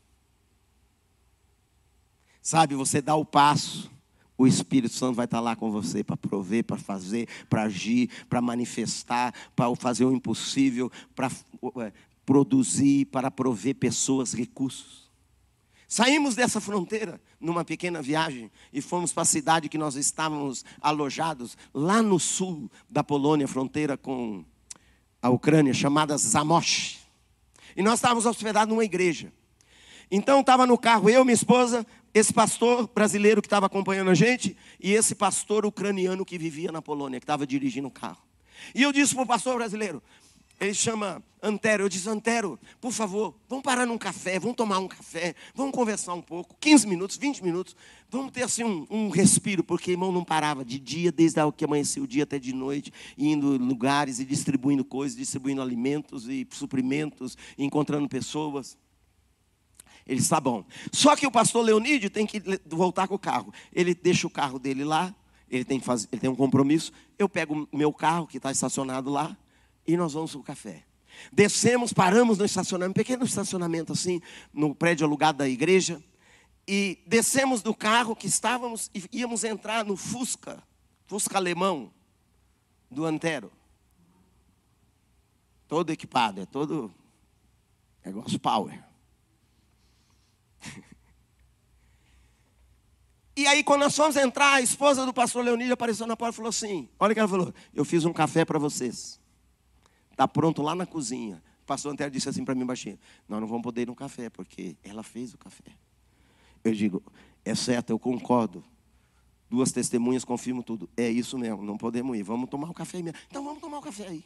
[2.43, 3.89] Sabe, você dá o passo,
[4.37, 8.41] o Espírito Santo vai estar lá com você para prover, para fazer, para agir, para
[8.41, 11.31] manifestar, para fazer o impossível, para
[11.81, 11.93] é,
[12.25, 15.11] produzir, para prover pessoas, recursos.
[15.87, 21.57] Saímos dessa fronteira numa pequena viagem e fomos para a cidade que nós estávamos alojados,
[21.75, 24.43] lá no sul da Polônia, fronteira com
[25.21, 26.99] a Ucrânia, chamada Zamość.
[27.77, 29.33] E nós estávamos hospedados numa igreja.
[30.11, 34.57] Então estava no carro eu, minha esposa, esse pastor brasileiro que estava acompanhando a gente
[34.81, 38.23] e esse pastor ucraniano que vivia na Polônia, que estava dirigindo o carro.
[38.75, 40.03] E eu disse para o pastor brasileiro,
[40.61, 44.87] ele chama Antero, eu disse, Antero, por favor, vamos parar num café, vamos tomar um
[44.87, 47.75] café, vamos conversar um pouco, 15 minutos, 20 minutos,
[48.09, 52.01] vamos ter assim um, um respiro, porque irmão não parava de dia, desde que amanhecia
[52.01, 57.37] o dia até de noite, indo em lugares e distribuindo coisas, distribuindo alimentos e suprimentos,
[57.59, 58.77] e encontrando pessoas.
[60.07, 60.65] Ele está bom.
[60.91, 63.53] Só que o pastor Leonídio tem que voltar com o carro.
[63.73, 65.15] Ele deixa o carro dele lá,
[65.49, 66.93] ele tem, fazer, ele tem um compromisso.
[67.19, 69.37] Eu pego o meu carro, que está estacionado lá,
[69.87, 70.85] e nós vamos para o café.
[71.33, 74.21] Descemos, paramos no estacionamento, pequeno estacionamento assim,
[74.53, 76.03] no prédio alugado da igreja.
[76.67, 80.63] E descemos do carro que estávamos e íamos entrar no Fusca,
[81.07, 81.93] Fusca alemão,
[82.91, 83.51] do Antero.
[85.69, 86.93] Todo equipado, é todo
[88.05, 88.92] negócio power.
[93.35, 96.37] E aí, quando nós fomos entrar, a esposa do pastor Leonídio apareceu na porta e
[96.37, 99.19] falou assim: Olha o que ela falou, eu fiz um café para vocês.
[100.11, 101.43] Está pronto lá na cozinha.
[101.63, 104.29] O pastor Antero disse assim para mim baixinho: Nós não vamos poder ir no café,
[104.29, 105.73] porque ela fez o café.
[106.63, 107.03] Eu digo:
[107.43, 108.63] É certo, eu concordo.
[109.49, 110.89] Duas testemunhas confirmam tudo.
[110.95, 112.23] É isso mesmo, não podemos ir.
[112.23, 113.19] Vamos tomar o um café mesmo.
[113.29, 114.25] Então vamos tomar o um café aí.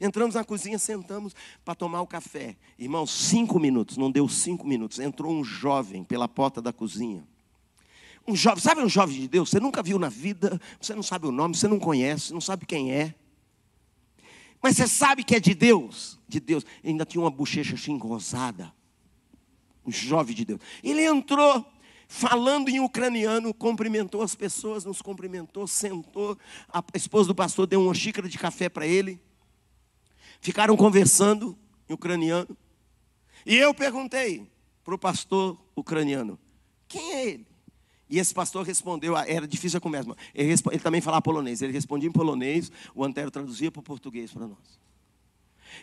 [0.00, 2.56] Entramos na cozinha, sentamos para tomar o café.
[2.78, 4.98] Irmãos, cinco minutos, não deu cinco minutos.
[4.98, 7.26] Entrou um jovem pela porta da cozinha.
[8.26, 9.50] Um jovem, sabe um jovem de Deus?
[9.50, 12.66] Você nunca viu na vida, você não sabe o nome, você não conhece, não sabe
[12.66, 13.14] quem é.
[14.60, 16.18] Mas você sabe que é de Deus.
[16.26, 16.64] De Deus.
[16.82, 18.72] Ele ainda tinha uma bochecha assim rosada.
[19.86, 20.60] Um jovem de Deus.
[20.82, 21.64] Ele entrou
[22.08, 26.36] falando em ucraniano, cumprimentou as pessoas, nos cumprimentou, sentou.
[26.68, 29.20] A esposa do pastor deu uma xícara de café para ele.
[30.40, 31.56] Ficaram conversando
[31.88, 32.56] em ucraniano.
[33.44, 34.50] E eu perguntei
[34.84, 36.38] para o pastor ucraniano:
[36.88, 37.46] quem é ele?
[38.08, 41.72] E esse pastor respondeu, ah, era difícil a conversa, ele, ele também falava polonês, ele
[41.72, 44.78] respondia em polonês, o Antero traduzia para o português para nós.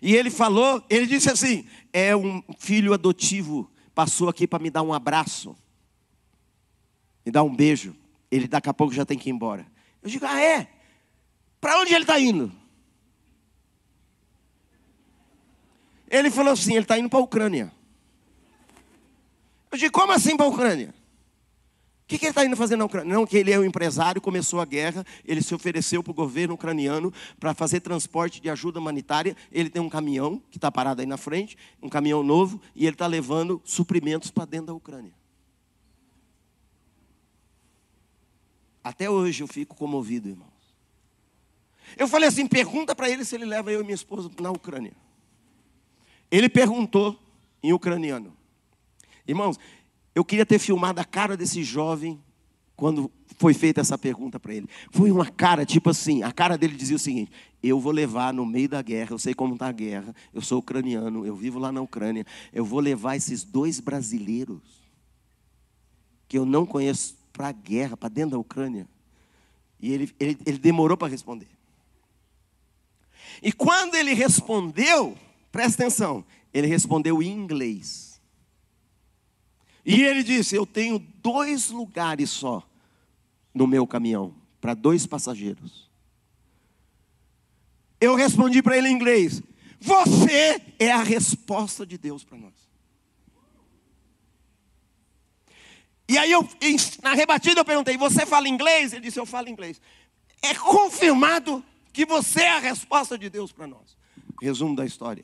[0.02, 4.82] E ele falou, ele disse assim: é um filho adotivo, passou aqui para me dar
[4.82, 5.56] um abraço,
[7.26, 7.96] me dar um beijo.
[8.32, 9.68] Ele daqui a pouco já tem que ir embora.
[10.02, 10.68] Eu digo, ah, é?
[11.62, 12.52] Para onde ele está indo?
[16.14, 17.72] Ele falou assim: ele está indo para a Ucrânia.
[19.72, 20.94] Eu digo, como assim para a Ucrânia?
[22.04, 23.12] O que, que ele está indo fazer na Ucrânia?
[23.12, 26.54] Não, que ele é um empresário, começou a guerra, ele se ofereceu para o governo
[26.54, 29.36] ucraniano para fazer transporte de ajuda humanitária.
[29.52, 32.94] Ele tem um caminhão que está parado aí na frente, um caminhão novo, e ele
[32.94, 35.14] está levando suprimentos para dentro da Ucrânia.
[38.84, 40.54] Até hoje eu fico comovido, irmãos.
[41.98, 45.03] Eu falei assim: pergunta para ele se ele leva eu e minha esposa na Ucrânia.
[46.34, 47.16] Ele perguntou
[47.62, 48.36] em ucraniano.
[49.28, 49.60] Irmãos,
[50.16, 52.20] eu queria ter filmado a cara desse jovem
[52.76, 54.68] quando foi feita essa pergunta para ele.
[54.90, 58.48] Foi uma cara, tipo assim, a cara dele dizia o seguinte: Eu vou levar no
[58.48, 61.72] meio da guerra, eu sei como está a guerra, eu sou ucraniano, eu vivo lá
[61.72, 64.60] na Ucrânia, eu vou levar esses dois brasileiros
[66.28, 68.88] que eu não conheço para a guerra, para dentro da Ucrânia.
[69.80, 71.50] E ele, ele, ele demorou para responder.
[73.40, 75.16] E quando ele respondeu,
[75.54, 76.26] Presta atenção.
[76.52, 78.20] Ele respondeu em inglês.
[79.86, 82.68] E ele disse: Eu tenho dois lugares só
[83.54, 85.88] no meu caminhão, para dois passageiros.
[88.02, 89.44] Eu respondi para ele em inglês:
[89.80, 92.54] Você é a resposta de Deus para nós.
[96.10, 96.48] E aí eu,
[97.04, 98.92] na rebatida, eu perguntei: Você fala inglês?
[98.92, 99.80] Ele disse: Eu falo inglês.
[100.42, 101.64] É confirmado
[101.94, 103.96] que você é a resposta de Deus para nós.
[104.42, 105.24] Resumo da história.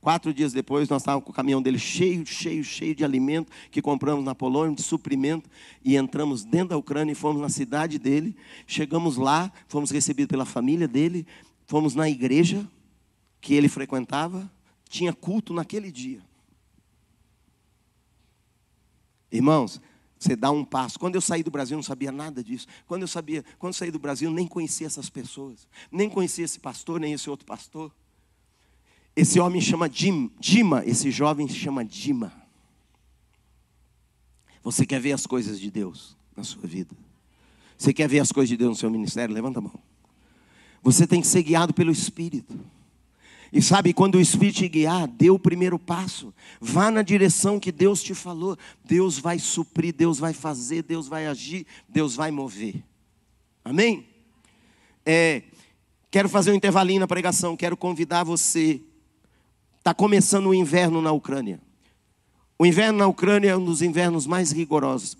[0.00, 3.82] Quatro dias depois, nós estávamos com o caminhão dele cheio, cheio, cheio de alimento que
[3.82, 5.48] compramos na Polônia, de suprimento,
[5.84, 8.34] e entramos dentro da Ucrânia e fomos na cidade dele.
[8.66, 11.26] Chegamos lá, fomos recebidos pela família dele,
[11.66, 12.66] fomos na igreja
[13.42, 14.50] que ele frequentava,
[14.88, 16.22] tinha culto naquele dia.
[19.30, 19.80] Irmãos,
[20.18, 20.98] você dá um passo.
[20.98, 22.66] Quando eu saí do Brasil, não sabia nada disso.
[22.86, 26.58] Quando eu sabia, quando eu saí do Brasil, nem conhecia essas pessoas, nem conhecia esse
[26.58, 27.92] pastor, nem esse outro pastor.
[29.14, 32.32] Esse homem chama Jim, Dima, esse jovem se chama Dima.
[34.62, 36.94] Você quer ver as coisas de Deus na sua vida?
[37.76, 39.34] Você quer ver as coisas de Deus no seu ministério?
[39.34, 39.80] Levanta a mão.
[40.82, 42.58] Você tem que ser guiado pelo Espírito.
[43.52, 46.32] E sabe, quando o Espírito te guiar, dê o primeiro passo.
[46.60, 48.56] Vá na direção que Deus te falou.
[48.84, 52.84] Deus vai suprir, Deus vai fazer, Deus vai agir, Deus vai mover.
[53.64, 54.06] Amém?
[55.04, 55.42] É,
[56.10, 57.56] quero fazer um intervalinho na pregação.
[57.56, 58.80] Quero convidar você
[59.80, 61.58] Está começando o inverno na Ucrânia.
[62.58, 65.16] O inverno na Ucrânia é um dos invernos mais rigorosos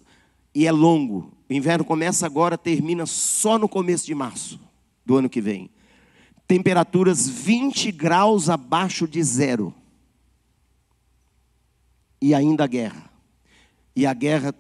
[0.55, 1.33] e é longo.
[1.49, 4.61] O inverno começa agora, termina só no começo de março
[5.05, 5.70] do ano que vem.
[6.46, 9.73] Temperaturas 20 graus abaixo de zero.
[12.20, 13.11] E ainda guerra.
[13.96, 14.55] E a guerra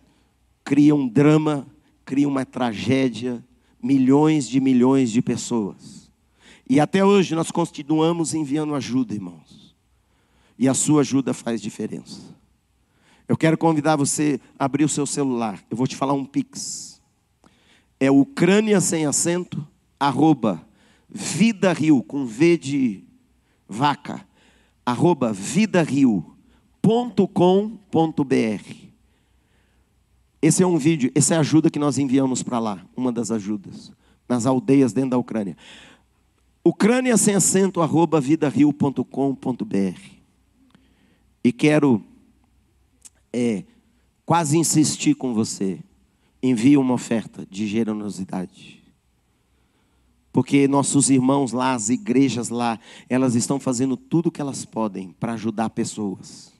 [0.64, 1.66] cria um drama,
[2.06, 3.44] cria uma tragédia,
[3.82, 6.10] milhões de milhões de pessoas.
[6.66, 9.59] E até hoje nós continuamos enviando ajuda, irmãos.
[10.60, 12.20] E a sua ajuda faz diferença.
[13.26, 15.58] Eu quero convidar você a abrir o seu celular.
[15.70, 17.00] Eu vou te falar um pix.
[17.98, 19.66] É Ucrânia sem acento,
[19.98, 20.62] arroba,
[21.08, 23.04] Vida Rio, com V de
[23.66, 24.20] vaca,
[24.84, 26.24] arroba vidario.com.br.
[30.42, 33.30] Esse é um vídeo, essa é a ajuda que nós enviamos para lá, uma das
[33.30, 33.90] ajudas,
[34.28, 35.56] nas aldeias dentro da Ucrânia.
[36.62, 40.19] Ucrânia sem acento, arroba vidario.com.br.
[41.42, 42.04] E quero
[43.32, 43.64] é,
[44.24, 45.78] quase insistir com você.
[46.42, 48.82] Envie uma oferta de generosidade.
[50.32, 55.14] Porque nossos irmãos lá, as igrejas lá, elas estão fazendo tudo o que elas podem
[55.18, 56.52] para ajudar pessoas.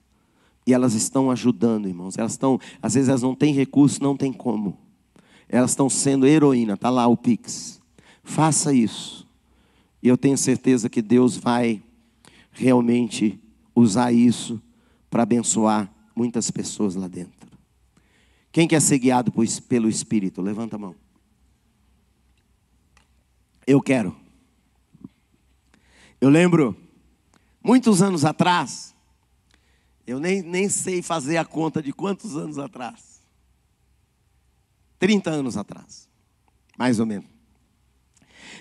[0.66, 2.18] E elas estão ajudando, irmãos.
[2.18, 4.76] Elas estão, às vezes elas não têm recurso, não tem como.
[5.48, 7.80] Elas estão sendo heroína, tá lá o Pix.
[8.22, 9.26] Faça isso.
[10.02, 11.82] E eu tenho certeza que Deus vai
[12.52, 13.38] realmente
[13.74, 14.60] usar isso
[15.10, 17.50] para abençoar muitas pessoas lá dentro.
[18.52, 19.32] Quem quer ser guiado
[19.68, 20.40] pelo Espírito?
[20.40, 20.94] Levanta a mão.
[23.66, 24.16] Eu quero.
[26.20, 26.76] Eu lembro,
[27.62, 28.94] muitos anos atrás,
[30.06, 33.20] eu nem, nem sei fazer a conta de quantos anos atrás.
[34.98, 36.08] 30 anos atrás,
[36.76, 37.28] mais ou menos.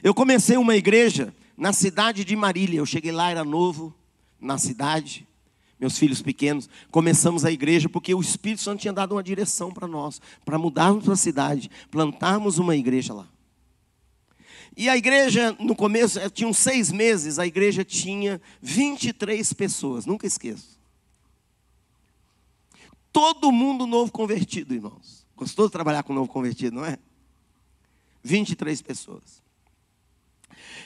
[0.01, 2.77] Eu comecei uma igreja na cidade de Marília.
[2.77, 3.93] Eu cheguei lá, era novo
[4.39, 5.27] na cidade
[5.79, 9.87] meus filhos pequenos, começamos a igreja porque o Espírito Santo tinha dado uma direção para
[9.87, 13.27] nós, para mudarmos para a cidade, plantarmos uma igreja lá.
[14.75, 20.27] E a igreja, no começo, eh, tinham seis meses, a igreja tinha 23 pessoas, nunca
[20.27, 20.79] esqueço.
[23.11, 25.25] Todo mundo novo convertido, irmãos.
[25.35, 26.97] Gostou de trabalhar com novo convertido, não é?
[28.23, 29.41] 23 pessoas.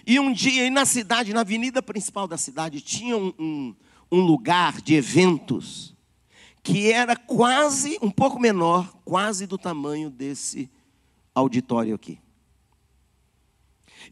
[0.05, 3.75] E um dia, na cidade, na avenida principal da cidade, tinha um, um
[4.13, 5.95] um lugar de eventos
[6.61, 10.69] que era quase, um pouco menor, quase do tamanho desse
[11.33, 12.21] auditório aqui.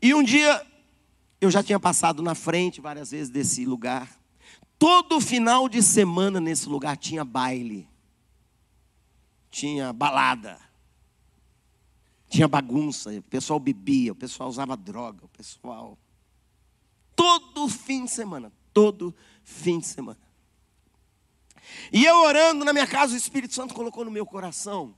[0.02, 0.66] E um dia,
[1.40, 4.20] eu já tinha passado na frente várias vezes desse lugar.
[4.80, 7.88] Todo final de semana nesse lugar tinha baile,
[9.52, 10.60] tinha balada,
[12.28, 15.96] tinha bagunça, o pessoal bebia, o pessoal usava droga, o pessoal.
[17.16, 20.20] Todo fim de semana, todo fim de semana.
[21.92, 24.94] E eu orando na minha casa, o Espírito Santo colocou no meu coração.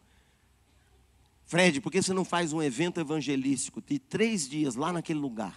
[1.45, 5.55] Fred, por que você não faz um evento evangelístico de três dias lá naquele lugar?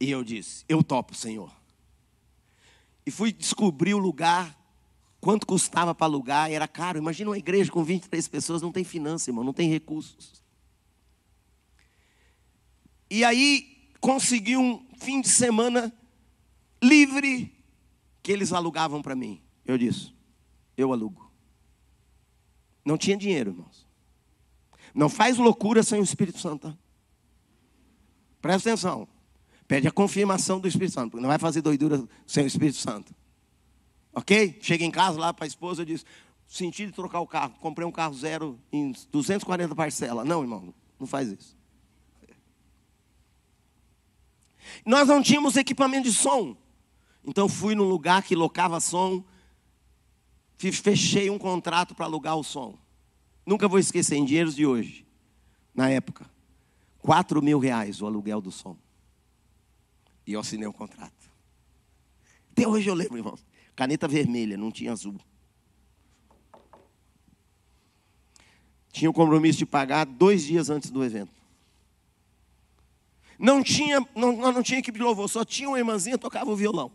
[0.00, 1.52] E eu disse: Eu topo, Senhor.
[3.04, 4.56] E fui descobrir o lugar,
[5.20, 6.98] quanto custava para alugar, era caro.
[6.98, 10.42] Imagina uma igreja com 23 pessoas, não tem finança, irmão, não tem recursos.
[13.10, 15.92] E aí consegui um fim de semana
[16.82, 17.54] livre
[18.22, 19.40] que eles alugavam para mim.
[19.64, 20.12] Eu disse:
[20.76, 21.30] Eu alugo.
[22.84, 23.86] Não tinha dinheiro, irmãos.
[24.94, 26.68] Não faz loucura sem o Espírito Santo.
[26.68, 26.78] Tá?
[28.40, 29.06] Presta atenção.
[29.66, 33.14] Pede a confirmação do Espírito Santo, porque não vai fazer doidura sem o Espírito Santo.
[34.14, 34.58] Ok?
[34.62, 36.06] Chega em casa lá para a esposa e diz:
[36.46, 40.26] Senti de trocar o carro, comprei um carro zero em 240 parcelas.
[40.26, 41.57] Não, irmão, não faz isso.
[44.84, 46.56] Nós não tínhamos equipamento de som.
[47.24, 49.22] Então fui num lugar que locava som,
[50.56, 52.78] fechei um contrato para alugar o som.
[53.44, 55.06] Nunca vou esquecer, em dinheiros de hoje,
[55.74, 56.28] na época,
[56.98, 58.76] 4 mil reais o aluguel do som.
[60.26, 61.30] E eu assinei o um contrato.
[62.52, 63.38] Até hoje eu lembro, irmão.
[63.74, 65.18] Caneta vermelha, não tinha azul.
[68.90, 71.37] Tinha o compromisso de pagar dois dias antes do evento.
[73.38, 76.56] Não tinha, não, não tinha equipe de louvor, só tinha uma irmãzinha que tocava o
[76.56, 76.90] violão.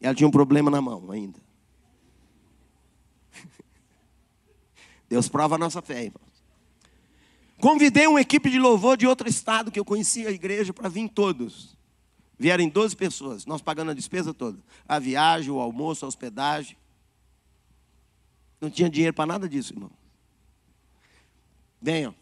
[0.00, 1.40] E ela tinha um problema na mão ainda.
[5.08, 6.34] Deus prova a nossa fé, irmãos.
[7.58, 11.08] Convidei uma equipe de louvor de outro estado que eu conhecia a igreja para vir
[11.08, 11.74] todos.
[12.38, 14.58] Vieram 12 pessoas, nós pagando a despesa toda.
[14.86, 16.76] A viagem, o almoço, a hospedagem.
[18.60, 19.90] Não tinha dinheiro para nada disso, irmão.
[21.80, 22.14] Venham.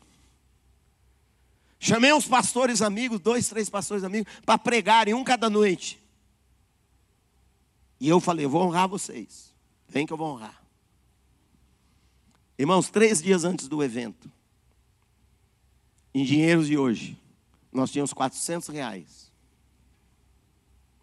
[1.84, 6.00] Chamei uns pastores amigos, dois, três pastores amigos, para pregarem um cada noite.
[7.98, 9.52] E eu falei, eu vou honrar vocês.
[9.88, 10.62] Vem que eu vou honrar.
[12.56, 14.30] Irmãos, três dias antes do evento,
[16.14, 17.20] em dinheiros de hoje,
[17.72, 19.32] nós tínhamos 400 reais.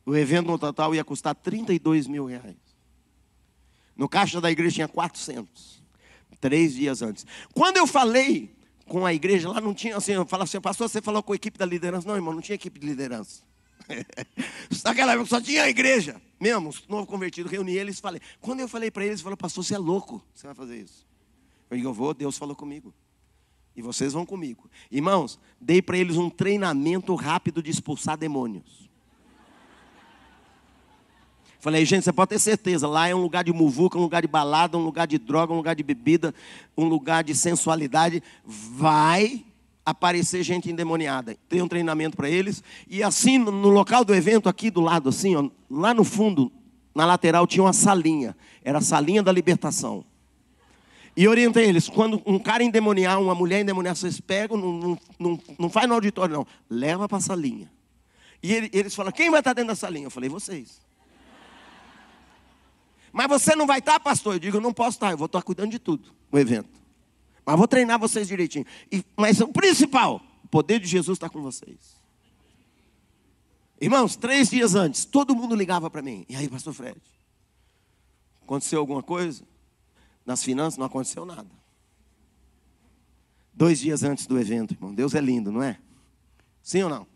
[0.06, 2.56] O evento no total ia custar 32 mil reais.
[3.98, 5.84] No caixa da igreja tinha 400.
[6.40, 7.26] Três dias antes.
[7.54, 8.58] Quando eu falei
[8.90, 11.36] com a igreja, lá não tinha assim, eu falava assim, pastor, você falou com a
[11.36, 12.08] equipe da liderança.
[12.08, 13.44] Não, irmão, não tinha equipe de liderança.
[14.84, 16.22] Naquela época só tinha a igreja.
[16.40, 18.22] Mesmo, os novo convertido, reuni eles e falei.
[18.42, 21.08] Quando eu falei para eles, eles falaram, pastor, você é louco, você vai fazer isso.
[21.70, 22.94] Eu digo, eu vou, Deus falou comigo.
[23.76, 24.70] E vocês vão comigo.
[24.92, 28.89] Irmãos, dei para eles um treinamento rápido de expulsar demônios.
[31.60, 34.28] Falei, gente, você pode ter certeza, lá é um lugar de muvuca, um lugar de
[34.30, 36.34] balada, um lugar de droga, um lugar de bebida,
[36.78, 38.24] um lugar de sensualidade.
[38.46, 39.44] Vai
[39.86, 41.36] aparecer gente endemoniada.
[41.50, 42.64] Tem um treinamento para eles.
[42.88, 46.50] E assim, no local do evento, aqui do lado, assim, ó, lá no fundo,
[46.96, 48.38] na lateral, tinha uma salinha.
[48.64, 50.06] Era a salinha da libertação.
[51.18, 55.40] E orientei eles, quando um cara endemoniar, uma mulher endemoniar, vocês pegam, não, não, não,
[55.60, 56.48] não faz no auditório, não.
[56.70, 57.70] Leva para a salinha.
[58.42, 60.06] E ele, eles falam, quem vai estar dentro da salinha?
[60.06, 60.80] Eu falei, vocês.
[63.12, 64.36] Mas você não vai estar, pastor?
[64.36, 66.70] Eu digo, não posso estar, eu vou estar cuidando de tudo, o evento.
[67.46, 68.66] Mas vou treinar vocês direitinho.
[68.92, 72.00] E, mas o principal, o poder de Jesus está com vocês.
[73.82, 76.26] Irmãos, três dias antes, todo mundo ligava para mim.
[76.28, 77.00] E aí, pastor Fred?
[78.44, 79.44] Aconteceu alguma coisa?
[80.26, 81.50] Nas finanças não aconteceu nada.
[83.54, 84.94] Dois dias antes do evento, irmão.
[84.94, 85.80] Deus é lindo, não é?
[86.62, 87.08] Sim ou não?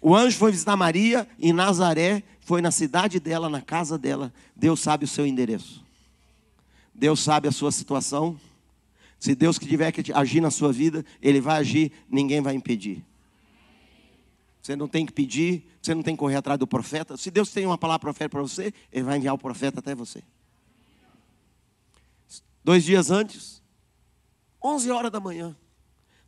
[0.00, 4.32] O anjo foi visitar Maria em Nazaré, foi na cidade dela, na casa dela.
[4.56, 5.84] Deus sabe o seu endereço.
[6.94, 8.40] Deus sabe a sua situação.
[9.20, 13.04] Se Deus que tiver que agir na sua vida, Ele vai agir, ninguém vai impedir.
[14.62, 17.18] Você não tem que pedir, você não tem que correr atrás do profeta.
[17.18, 20.22] Se Deus tem uma palavra profética para você, Ele vai enviar o profeta até você.
[22.64, 23.62] Dois dias antes,
[24.64, 25.54] 11 horas da manhã,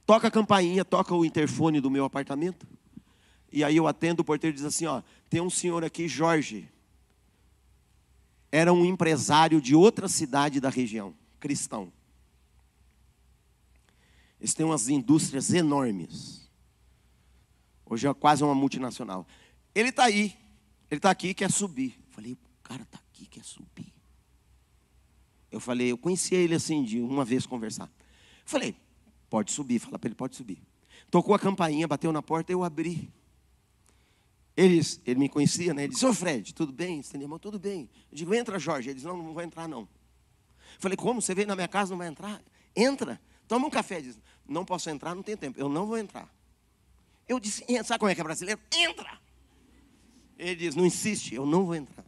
[0.04, 2.66] toca a campainha, toca o interfone do meu apartamento.
[3.52, 6.68] E aí eu atendo, o porteiro diz assim: ó, tem um senhor aqui, Jorge.
[8.50, 11.92] Era um empresário de outra cidade da região, cristão.
[14.40, 16.50] Eles têm umas indústrias enormes.
[17.86, 19.24] Hoje é quase uma multinacional.
[19.72, 20.36] Ele está aí,
[20.90, 21.96] ele está aqui quer subir.
[22.10, 23.94] Falei, o cara está aqui quer subir.
[25.50, 27.88] Eu falei, eu conhecia ele assim, de uma vez conversar.
[28.44, 28.74] Falei,
[29.28, 30.60] pode subir, fala para ele, pode subir.
[31.08, 33.12] Tocou a campainha, bateu na porta, eu abri.
[34.60, 35.84] Ele, ele me conhecia, né?
[35.84, 37.00] Ele disse, ô Fred, tudo bem?
[37.00, 37.88] Estendeu irmão, tudo bem.
[38.12, 38.90] Eu digo, entra, Jorge.
[38.90, 39.88] Ele disse, não, não vou entrar, não.
[40.78, 41.22] Falei, como?
[41.22, 42.42] Você veio na minha casa, não vai entrar?
[42.76, 43.18] Entra.
[43.48, 44.02] Toma um café.
[44.02, 45.58] Diz, não posso entrar, não tem tempo.
[45.58, 46.28] Eu não vou entrar.
[47.26, 48.60] Eu disse, sabe como é que é brasileiro?
[48.70, 49.18] Entra.
[50.38, 52.04] Ele diz, não insiste, eu não vou entrar.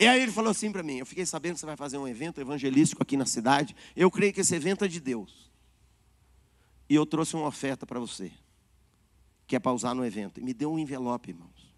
[0.00, 2.08] E aí ele falou assim para mim: Eu fiquei sabendo que você vai fazer um
[2.08, 3.76] evento evangelístico aqui na cidade.
[3.94, 5.50] Eu creio que esse evento é de Deus.
[6.88, 8.32] E eu trouxe uma oferta para você,
[9.50, 10.38] que é para usar no evento.
[10.38, 11.74] E me deu um envelope, irmãos,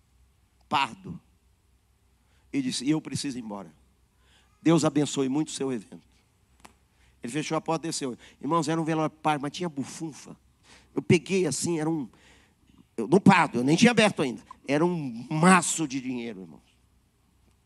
[0.68, 1.18] pardo.
[2.52, 3.72] E disse: eu preciso ir embora.
[4.60, 6.06] Deus abençoe muito o seu evento.
[7.22, 8.14] Ele fechou a porta e desceu.
[8.38, 10.36] Irmãos, era um velório par, mas tinha bufunfa.
[10.94, 12.10] Eu peguei assim, era um.
[12.94, 14.42] Eu, no Prado, eu nem tinha aberto ainda.
[14.68, 16.78] Era um maço de dinheiro, irmãos.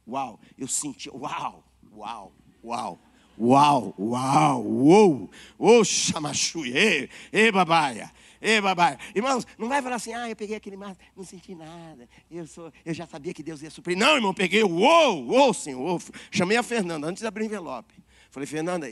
[0.06, 2.32] Uau, eu senti, uau, uau,
[2.62, 3.00] uau.
[3.38, 8.10] Uau, uau, uou, ô chamachui, e, e babaia,
[8.40, 8.98] e babaia.
[9.14, 12.72] Irmãos, não vai falar assim, ah, eu peguei aquele maço, não senti nada, eu, sou,
[12.84, 13.96] eu já sabia que Deus ia suprir.
[13.96, 17.94] Não, irmão, peguei, uou, uou, senhor, chamei a Fernanda, antes de abrir o envelope.
[18.30, 18.86] Falei, Fernanda,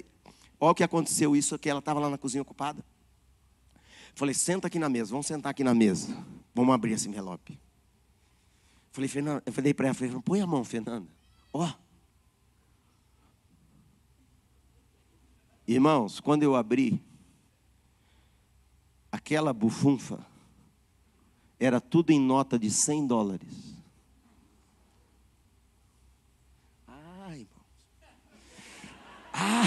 [0.60, 2.84] olha o que aconteceu, isso aqui, ela estava lá na cozinha ocupada.
[4.14, 6.16] Falei, senta aqui na mesa, vamos sentar aqui na mesa,
[6.54, 7.58] vamos abrir esse envelope.
[8.92, 11.08] Falei, Fernanda, eu falei para ela, falei, põe a mão, Fernanda,
[11.52, 11.66] ó.
[11.66, 11.83] Oh,
[15.66, 17.02] Irmãos, quando eu abri,
[19.10, 20.24] aquela bufunfa
[21.58, 23.74] era tudo em nota de 100 dólares.
[26.86, 27.64] Ai, irmãos.
[29.32, 29.64] Ah.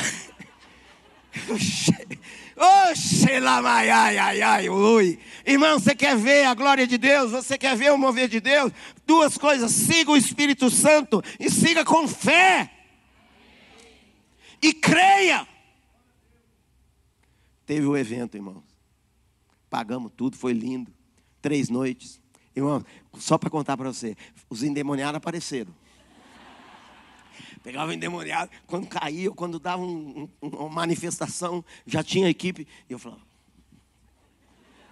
[2.90, 5.20] Oxe, lamai, ai, ai, ai, ui.
[5.46, 7.32] Irmão, você quer ver a glória de Deus?
[7.32, 8.72] Você quer ver o mover de Deus?
[9.06, 12.72] Duas coisas: siga o Espírito Santo e siga com fé.
[14.62, 15.48] E creia.
[17.68, 18.64] Teve o evento, irmãos.
[19.70, 20.92] Pagamos tudo, foi lindo.
[21.42, 22.20] Três noites.
[22.56, 22.84] Irmão,
[23.20, 24.16] só para contar para você,
[24.50, 25.72] os endemoniados apareceram.
[27.62, 32.66] Pegava o endemoniado, quando caía, quando dava um, um, uma manifestação, já tinha equipe.
[32.90, 33.22] E eu falava.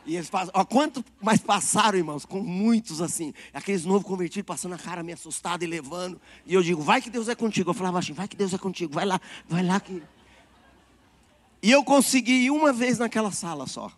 [0.05, 4.75] E eles passam, ó, quanto mais passaram, irmãos, com muitos assim, aqueles novos convertidos passando
[4.75, 6.19] a cara meio assustado e levando.
[6.45, 7.69] E eu digo, vai que Deus é contigo.
[7.69, 10.03] Eu falava assim, vai que Deus é contigo, vai lá, vai lá que.
[11.65, 13.91] E eu consegui ir uma vez naquela sala só.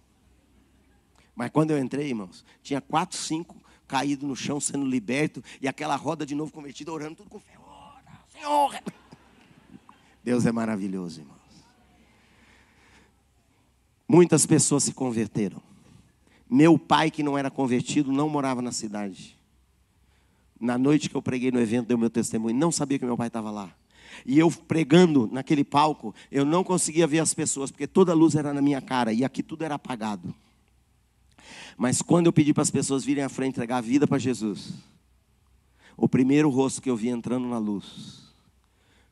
[1.36, 5.98] Mas quando eu entrei, irmãos, tinha quatro, cinco caídos no chão, sendo liberto, e aquela
[5.98, 7.58] roda de novo convertida, orando tudo com fé.
[7.60, 8.74] Ora, Senhor!
[10.24, 11.38] Deus é maravilhoso, irmãos.
[14.08, 15.62] Muitas pessoas se converteram.
[16.50, 19.38] Meu pai, que não era convertido, não morava na cidade.
[20.58, 23.28] Na noite que eu preguei no evento, deu meu testemunho, não sabia que meu pai
[23.28, 23.76] estava lá.
[24.26, 28.36] E eu pregando naquele palco, eu não conseguia ver as pessoas, porque toda a luz
[28.36, 30.34] era na minha cara e aqui tudo era apagado.
[31.78, 34.74] Mas quando eu pedi para as pessoas virem à frente entregar a vida para Jesus,
[35.96, 38.34] o primeiro rosto que eu vi entrando na luz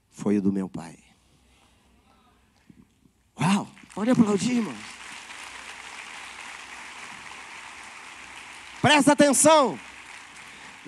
[0.09, 0.97] foi o do meu pai.
[3.39, 3.67] Uau!
[3.93, 4.73] Pode aplaudir, irmão.
[8.81, 9.79] Presta atenção.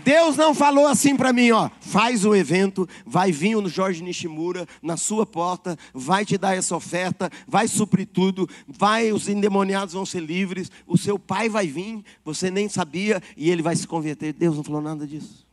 [0.03, 4.67] Deus não falou assim para mim, ó, faz o evento, vai vir o Jorge Nishimura
[4.81, 10.05] na sua porta, vai te dar essa oferta, vai suprir tudo, vai, os endemoniados vão
[10.05, 14.33] ser livres, o seu pai vai vir, você nem sabia, e ele vai se converter.
[14.33, 15.45] Deus não falou nada disso.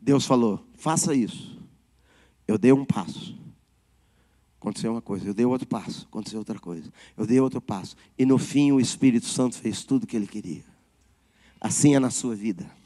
[0.00, 1.58] Deus falou, faça isso.
[2.46, 3.36] Eu dei um passo.
[4.60, 6.92] Aconteceu uma coisa, eu dei outro passo, aconteceu outra coisa.
[7.16, 7.96] Eu dei outro passo.
[8.18, 10.64] E no fim o Espírito Santo fez tudo o que ele queria.
[11.60, 12.77] Assim é na sua vida.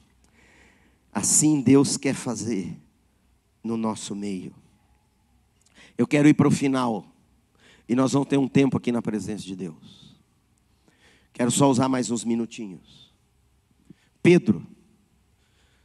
[1.13, 2.75] Assim Deus quer fazer
[3.63, 4.55] no nosso meio.
[5.97, 7.07] Eu quero ir para o final.
[7.87, 10.17] E nós vamos ter um tempo aqui na presença de Deus.
[11.33, 13.13] Quero só usar mais uns minutinhos.
[14.23, 14.67] Pedro,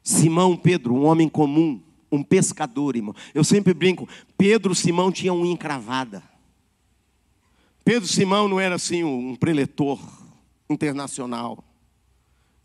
[0.02, 3.16] Simão Pedro, um homem comum, um pescador, irmão.
[3.34, 4.08] Eu sempre brinco,
[4.38, 6.24] Pedro Simão tinha unha encravada.
[7.84, 10.00] Pedro Simão não era assim um preletor
[10.70, 11.64] internacional.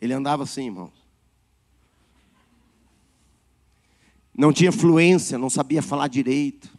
[0.01, 1.02] Ele andava assim, irmãos.
[4.35, 6.71] Não tinha fluência, não sabia falar direito.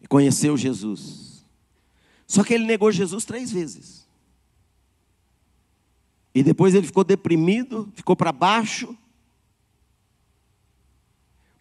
[0.00, 1.44] E conheceu Jesus.
[2.26, 4.06] Só que ele negou Jesus três vezes.
[6.34, 8.96] E depois ele ficou deprimido, ficou para baixo.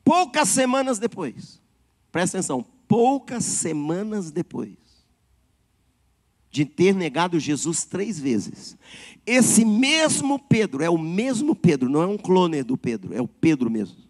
[0.04, 1.62] Poucas semanas depois,
[2.12, 4.78] presta atenção, poucas semanas depois
[6.52, 8.76] de ter negado Jesus três vezes,
[9.24, 13.28] esse mesmo Pedro, é o mesmo Pedro, não é um clone do Pedro, é o
[13.28, 14.09] Pedro mesmo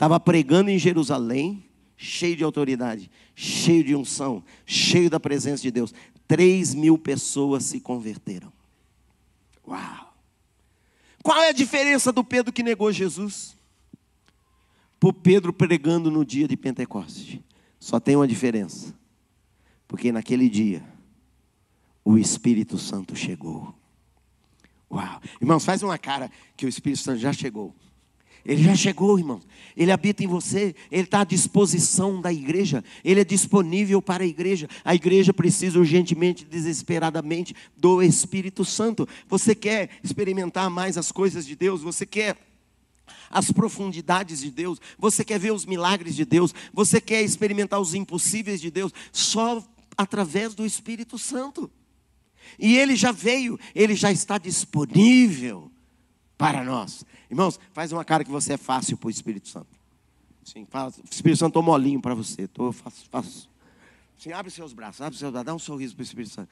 [0.00, 1.62] Estava pregando em Jerusalém,
[1.94, 5.92] cheio de autoridade, cheio de unção, cheio da presença de Deus.
[6.26, 8.50] Três mil pessoas se converteram.
[9.68, 10.14] Uau!
[11.22, 13.54] Qual é a diferença do Pedro que negou Jesus?
[14.98, 17.44] Para Pedro pregando no dia de Pentecoste.
[17.78, 18.94] Só tem uma diferença.
[19.86, 20.82] Porque naquele dia,
[22.02, 23.78] o Espírito Santo chegou.
[24.90, 25.20] Uau!
[25.42, 27.76] Irmãos, faz uma cara que o Espírito Santo já chegou.
[28.44, 29.40] Ele já chegou, irmão.
[29.76, 30.74] Ele habita em você.
[30.90, 32.82] Ele está à disposição da igreja.
[33.04, 34.68] Ele é disponível para a igreja.
[34.84, 39.08] A igreja precisa urgentemente, desesperadamente do Espírito Santo.
[39.28, 41.82] Você quer experimentar mais as coisas de Deus?
[41.82, 42.36] Você quer
[43.30, 44.80] as profundidades de Deus?
[44.98, 46.54] Você quer ver os milagres de Deus?
[46.72, 48.92] Você quer experimentar os impossíveis de Deus?
[49.12, 49.62] Só
[49.96, 51.70] através do Espírito Santo.
[52.58, 55.70] E ele já veio, ele já está disponível
[56.36, 57.04] para nós.
[57.30, 59.68] Irmãos, faz uma cara que você é fácil para o Espírito Santo.
[60.44, 62.48] Sim, faz, o Espírito Santo estou molinho para você.
[62.48, 63.50] Tô, faço, faço.
[64.18, 66.48] Sim, abre seus braços, abre seus braços, dá um sorriso para o Espírito Santo.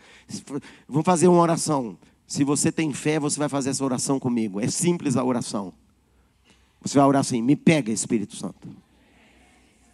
[0.87, 1.99] Vamos fazer uma oração.
[2.27, 4.61] Se você tem fé, você vai fazer essa oração comigo.
[4.61, 5.73] É simples a oração.
[6.81, 8.69] Você vai orar assim: me pega, Espírito Santo.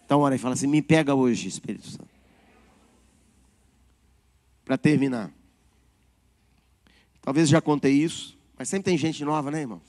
[0.05, 2.09] Então ora e fala assim: me pega hoje, Espírito Santo.
[4.65, 5.33] Para terminar.
[7.23, 9.81] Talvez já contei isso, mas sempre tem gente nova, né, irmão?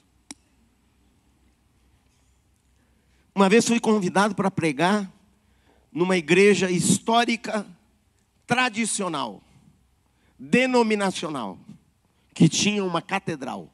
[3.36, 5.12] Uma vez fui convidado para pregar
[5.92, 7.68] numa igreja histórica,
[8.48, 9.44] tradicional,
[10.40, 11.60] denominacional,
[12.34, 13.70] que tinha uma catedral.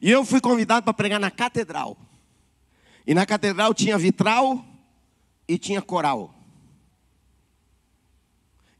[0.00, 1.98] E eu fui convidado para pregar na catedral.
[3.06, 4.64] E na catedral tinha vitral
[5.46, 6.34] e tinha coral.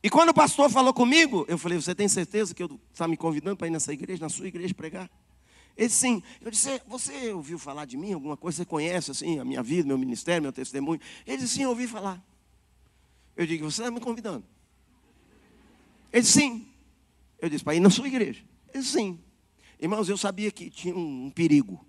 [0.02, 3.18] E quando o pastor falou comigo, eu falei: Você tem certeza que eu está me
[3.18, 5.10] convidando para ir nessa igreja, na sua igreja pregar?
[5.76, 6.22] Ele sim.
[6.40, 8.12] Eu disse: Você ouviu falar de mim?
[8.12, 8.58] Alguma coisa?
[8.58, 11.00] Você conhece assim a minha vida, meu ministério, meu testemunho?
[11.26, 12.22] Ele disse: Sim, eu ouvi falar.
[13.36, 14.44] Eu digo: Você está me convidando?
[16.12, 16.66] Ele disse: Sim.
[17.40, 18.42] Eu disse: Para ir na sua igreja?
[18.72, 19.18] Ele disse: Sim.
[19.80, 21.84] Irmãos, eu sabia que tinha um, um perigo.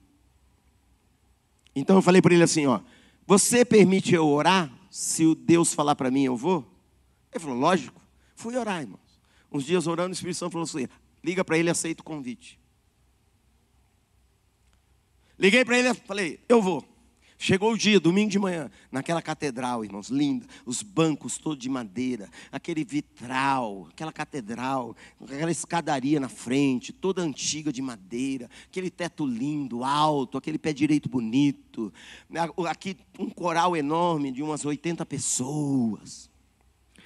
[1.76, 2.80] Então eu falei para ele assim: Ó,
[3.26, 4.72] você permite eu orar?
[4.90, 6.66] Se o Deus falar para mim, eu vou?
[7.32, 8.04] Ele falou: Lógico.
[8.36, 9.00] Fui orar, irmãos.
[9.52, 10.88] Uns dias orando, o Espírito Santo falou assim:
[11.24, 12.60] liga para ele e aceita o convite.
[15.44, 16.82] Liguei para ele e falei: eu vou.
[17.38, 22.30] Chegou o dia, domingo de manhã, naquela catedral, irmãos, linda, os bancos todos de madeira,
[22.50, 29.84] aquele vitral, aquela catedral, aquela escadaria na frente, toda antiga de madeira, aquele teto lindo,
[29.84, 31.92] alto, aquele pé direito bonito,
[32.70, 36.32] aqui um coral enorme de umas 80 pessoas.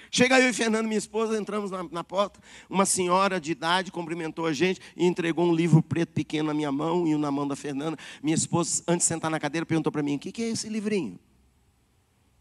[0.09, 2.39] Chega eu e Fernando, minha esposa, entramos na, na, porta.
[2.69, 6.71] Uma senhora de idade cumprimentou a gente e entregou um livro preto pequeno na minha
[6.71, 7.97] mão e um na mão da Fernanda.
[8.21, 10.69] Minha esposa, antes de sentar na cadeira, perguntou para mim: O que, que é esse
[10.69, 11.19] livrinho?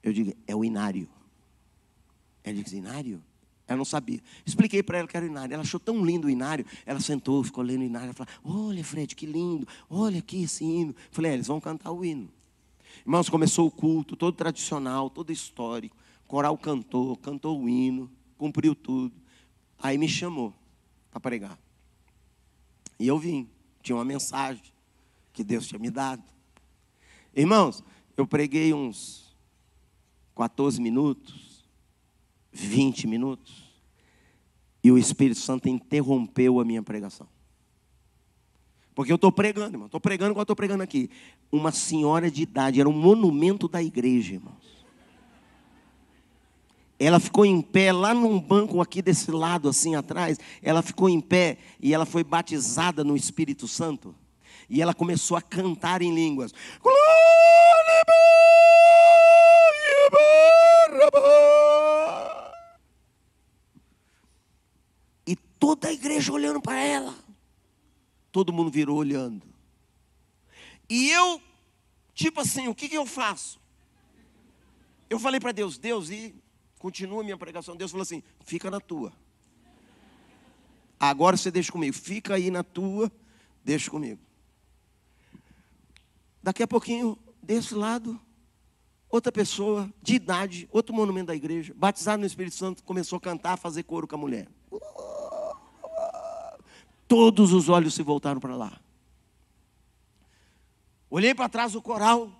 [0.02, 1.08] Eu digo: É o Inário.
[2.44, 3.22] Ela disse: Inário?
[3.68, 4.20] Ela não sabia.
[4.44, 5.52] Expliquei para ela que era o Inário.
[5.52, 6.64] Ela achou tão lindo o Inário.
[6.84, 8.06] Ela sentou, ficou lendo o Inário.
[8.06, 9.66] Ela falou: Olha, Fred, que lindo.
[9.90, 10.94] Olha aqui esse hino.
[11.10, 12.28] Falei: é, Eles vão cantar o hino.
[13.00, 15.96] Irmãos, começou o culto, todo tradicional, todo histórico
[16.26, 19.14] coral cantou, cantou o hino, cumpriu tudo.
[19.78, 20.54] Aí me chamou
[21.10, 21.58] para pregar.
[22.98, 23.48] E eu vim,
[23.82, 24.62] tinha uma mensagem
[25.32, 26.22] que Deus tinha me dado.
[27.34, 27.84] Irmãos,
[28.16, 29.36] eu preguei uns
[30.34, 31.64] 14 minutos,
[32.52, 33.66] 20 minutos,
[34.82, 37.28] e o Espírito Santo interrompeu a minha pregação.
[38.94, 39.86] Porque eu estou pregando, irmão.
[39.86, 41.10] Estou pregando igual estou pregando aqui.
[41.52, 44.75] Uma senhora de idade, era um monumento da igreja, irmãos.
[46.98, 50.38] Ela ficou em pé lá num banco aqui desse lado, assim atrás.
[50.62, 54.14] Ela ficou em pé e ela foi batizada no Espírito Santo.
[54.68, 56.54] E ela começou a cantar em línguas.
[65.26, 67.14] E toda a igreja olhando para ela.
[68.32, 69.46] Todo mundo virou olhando.
[70.88, 71.42] E eu,
[72.14, 73.60] tipo assim, o que, que eu faço?
[75.10, 76.34] Eu falei para Deus, Deus, e
[76.78, 77.76] Continua a minha pregação.
[77.76, 79.12] Deus falou assim: fica na tua.
[80.98, 81.94] Agora você deixa comigo.
[81.94, 83.10] Fica aí na tua,
[83.64, 84.20] deixa comigo.
[86.42, 88.20] Daqui a pouquinho, desse lado,
[89.08, 93.56] outra pessoa de idade, outro monumento da igreja, batizado no Espírito Santo, começou a cantar,
[93.56, 94.48] fazer coro com a mulher.
[97.08, 98.80] Todos os olhos se voltaram para lá.
[101.08, 102.30] Olhei para trás do coral,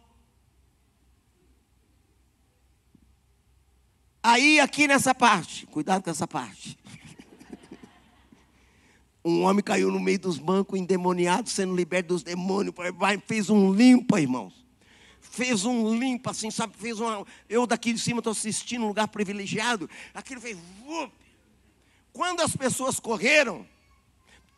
[4.29, 6.77] Aí, aqui nessa parte, cuidado com essa parte.
[9.25, 12.75] Um homem caiu no meio dos bancos, endemoniado, sendo liberto dos demônios.
[13.27, 14.65] Fez um limpa, irmãos.
[15.21, 16.77] Fez um limpa, assim, sabe?
[16.77, 17.25] Fez uma.
[17.49, 19.91] Eu daqui de cima estou assistindo um lugar privilegiado.
[20.15, 20.57] Aquilo fez.
[22.13, 23.67] Quando as pessoas correram,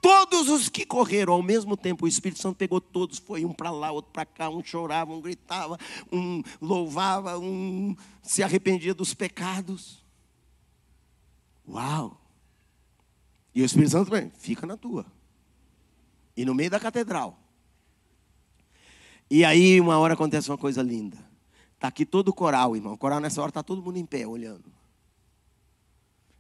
[0.01, 3.71] Todos os que correram ao mesmo tempo, o Espírito Santo pegou todos, foi um para
[3.71, 5.77] lá, outro para cá, um chorava, um gritava,
[6.13, 10.05] um louvava, um se arrependia dos pecados.
[11.69, 12.21] Uau!
[13.55, 15.05] E o Espírito Santo também, fica na tua.
[16.37, 17.37] E no meio da catedral.
[19.29, 21.19] E aí, uma hora acontece uma coisa linda.
[21.75, 22.93] Está aqui todo o coral, irmão.
[22.93, 24.78] O coral nessa hora está todo mundo em pé, olhando.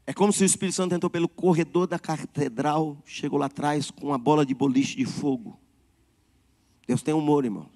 [0.09, 4.06] É como se o Espírito Santo entrou pelo corredor da catedral, chegou lá atrás com
[4.06, 5.61] uma bola de boliche de fogo.
[6.86, 7.68] Deus tem humor, irmãos.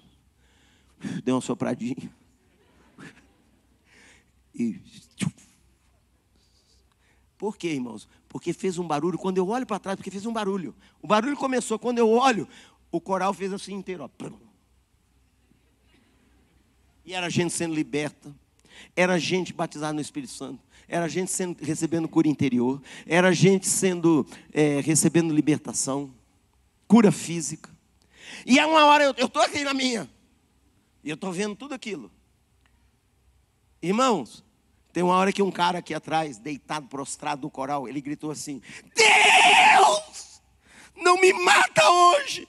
[1.23, 2.11] Deu uma sopradinha.
[4.55, 4.81] E.
[7.37, 8.09] Por quê, irmãos?
[8.27, 9.19] Porque fez um barulho.
[9.19, 10.75] Quando eu olho para trás, porque fez um barulho.
[11.03, 11.77] O barulho começou.
[11.77, 12.47] Quando eu olho,
[12.91, 14.05] o coral fez assim inteiro.
[14.05, 14.29] Ó.
[17.05, 18.35] E era gente sendo liberta.
[18.95, 20.72] Era gente batizada no Espírito Santo.
[20.93, 22.79] Era gente sendo, recebendo cura interior.
[23.07, 26.13] Era gente sendo é, recebendo libertação.
[26.87, 27.67] Cura física.
[28.45, 30.07] E é uma hora, eu estou aqui na minha.
[31.03, 32.11] E eu estou vendo tudo aquilo.
[33.81, 34.45] Irmãos,
[34.93, 38.61] tem uma hora que um cara aqui atrás, deitado, prostrado no coral, ele gritou assim:
[38.95, 40.41] Deus,
[40.95, 42.47] não me mata hoje.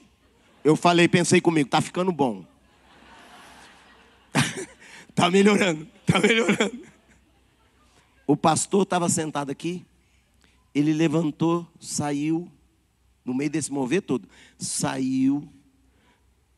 [0.63, 2.45] Eu falei, pensei comigo, tá ficando bom.
[5.15, 6.94] tá melhorando, tá melhorando.
[8.27, 9.85] O pastor estava sentado aqui,
[10.75, 12.51] ele levantou, saiu,
[13.25, 15.49] no meio desse mover todo, saiu,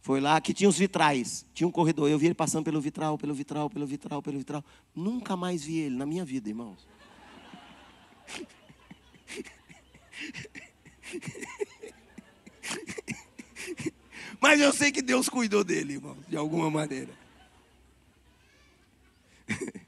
[0.07, 2.09] foi lá que tinha os vitrais, tinha um corredor.
[2.09, 4.65] Eu vi ele passando pelo vitral, pelo vitral, pelo vitral, pelo vitral.
[4.95, 6.87] Nunca mais vi ele na minha vida, irmãos.
[14.41, 17.13] Mas eu sei que Deus cuidou dele, irmão, de alguma maneira.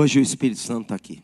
[0.00, 1.22] Hoje o Espírito Santo está aqui.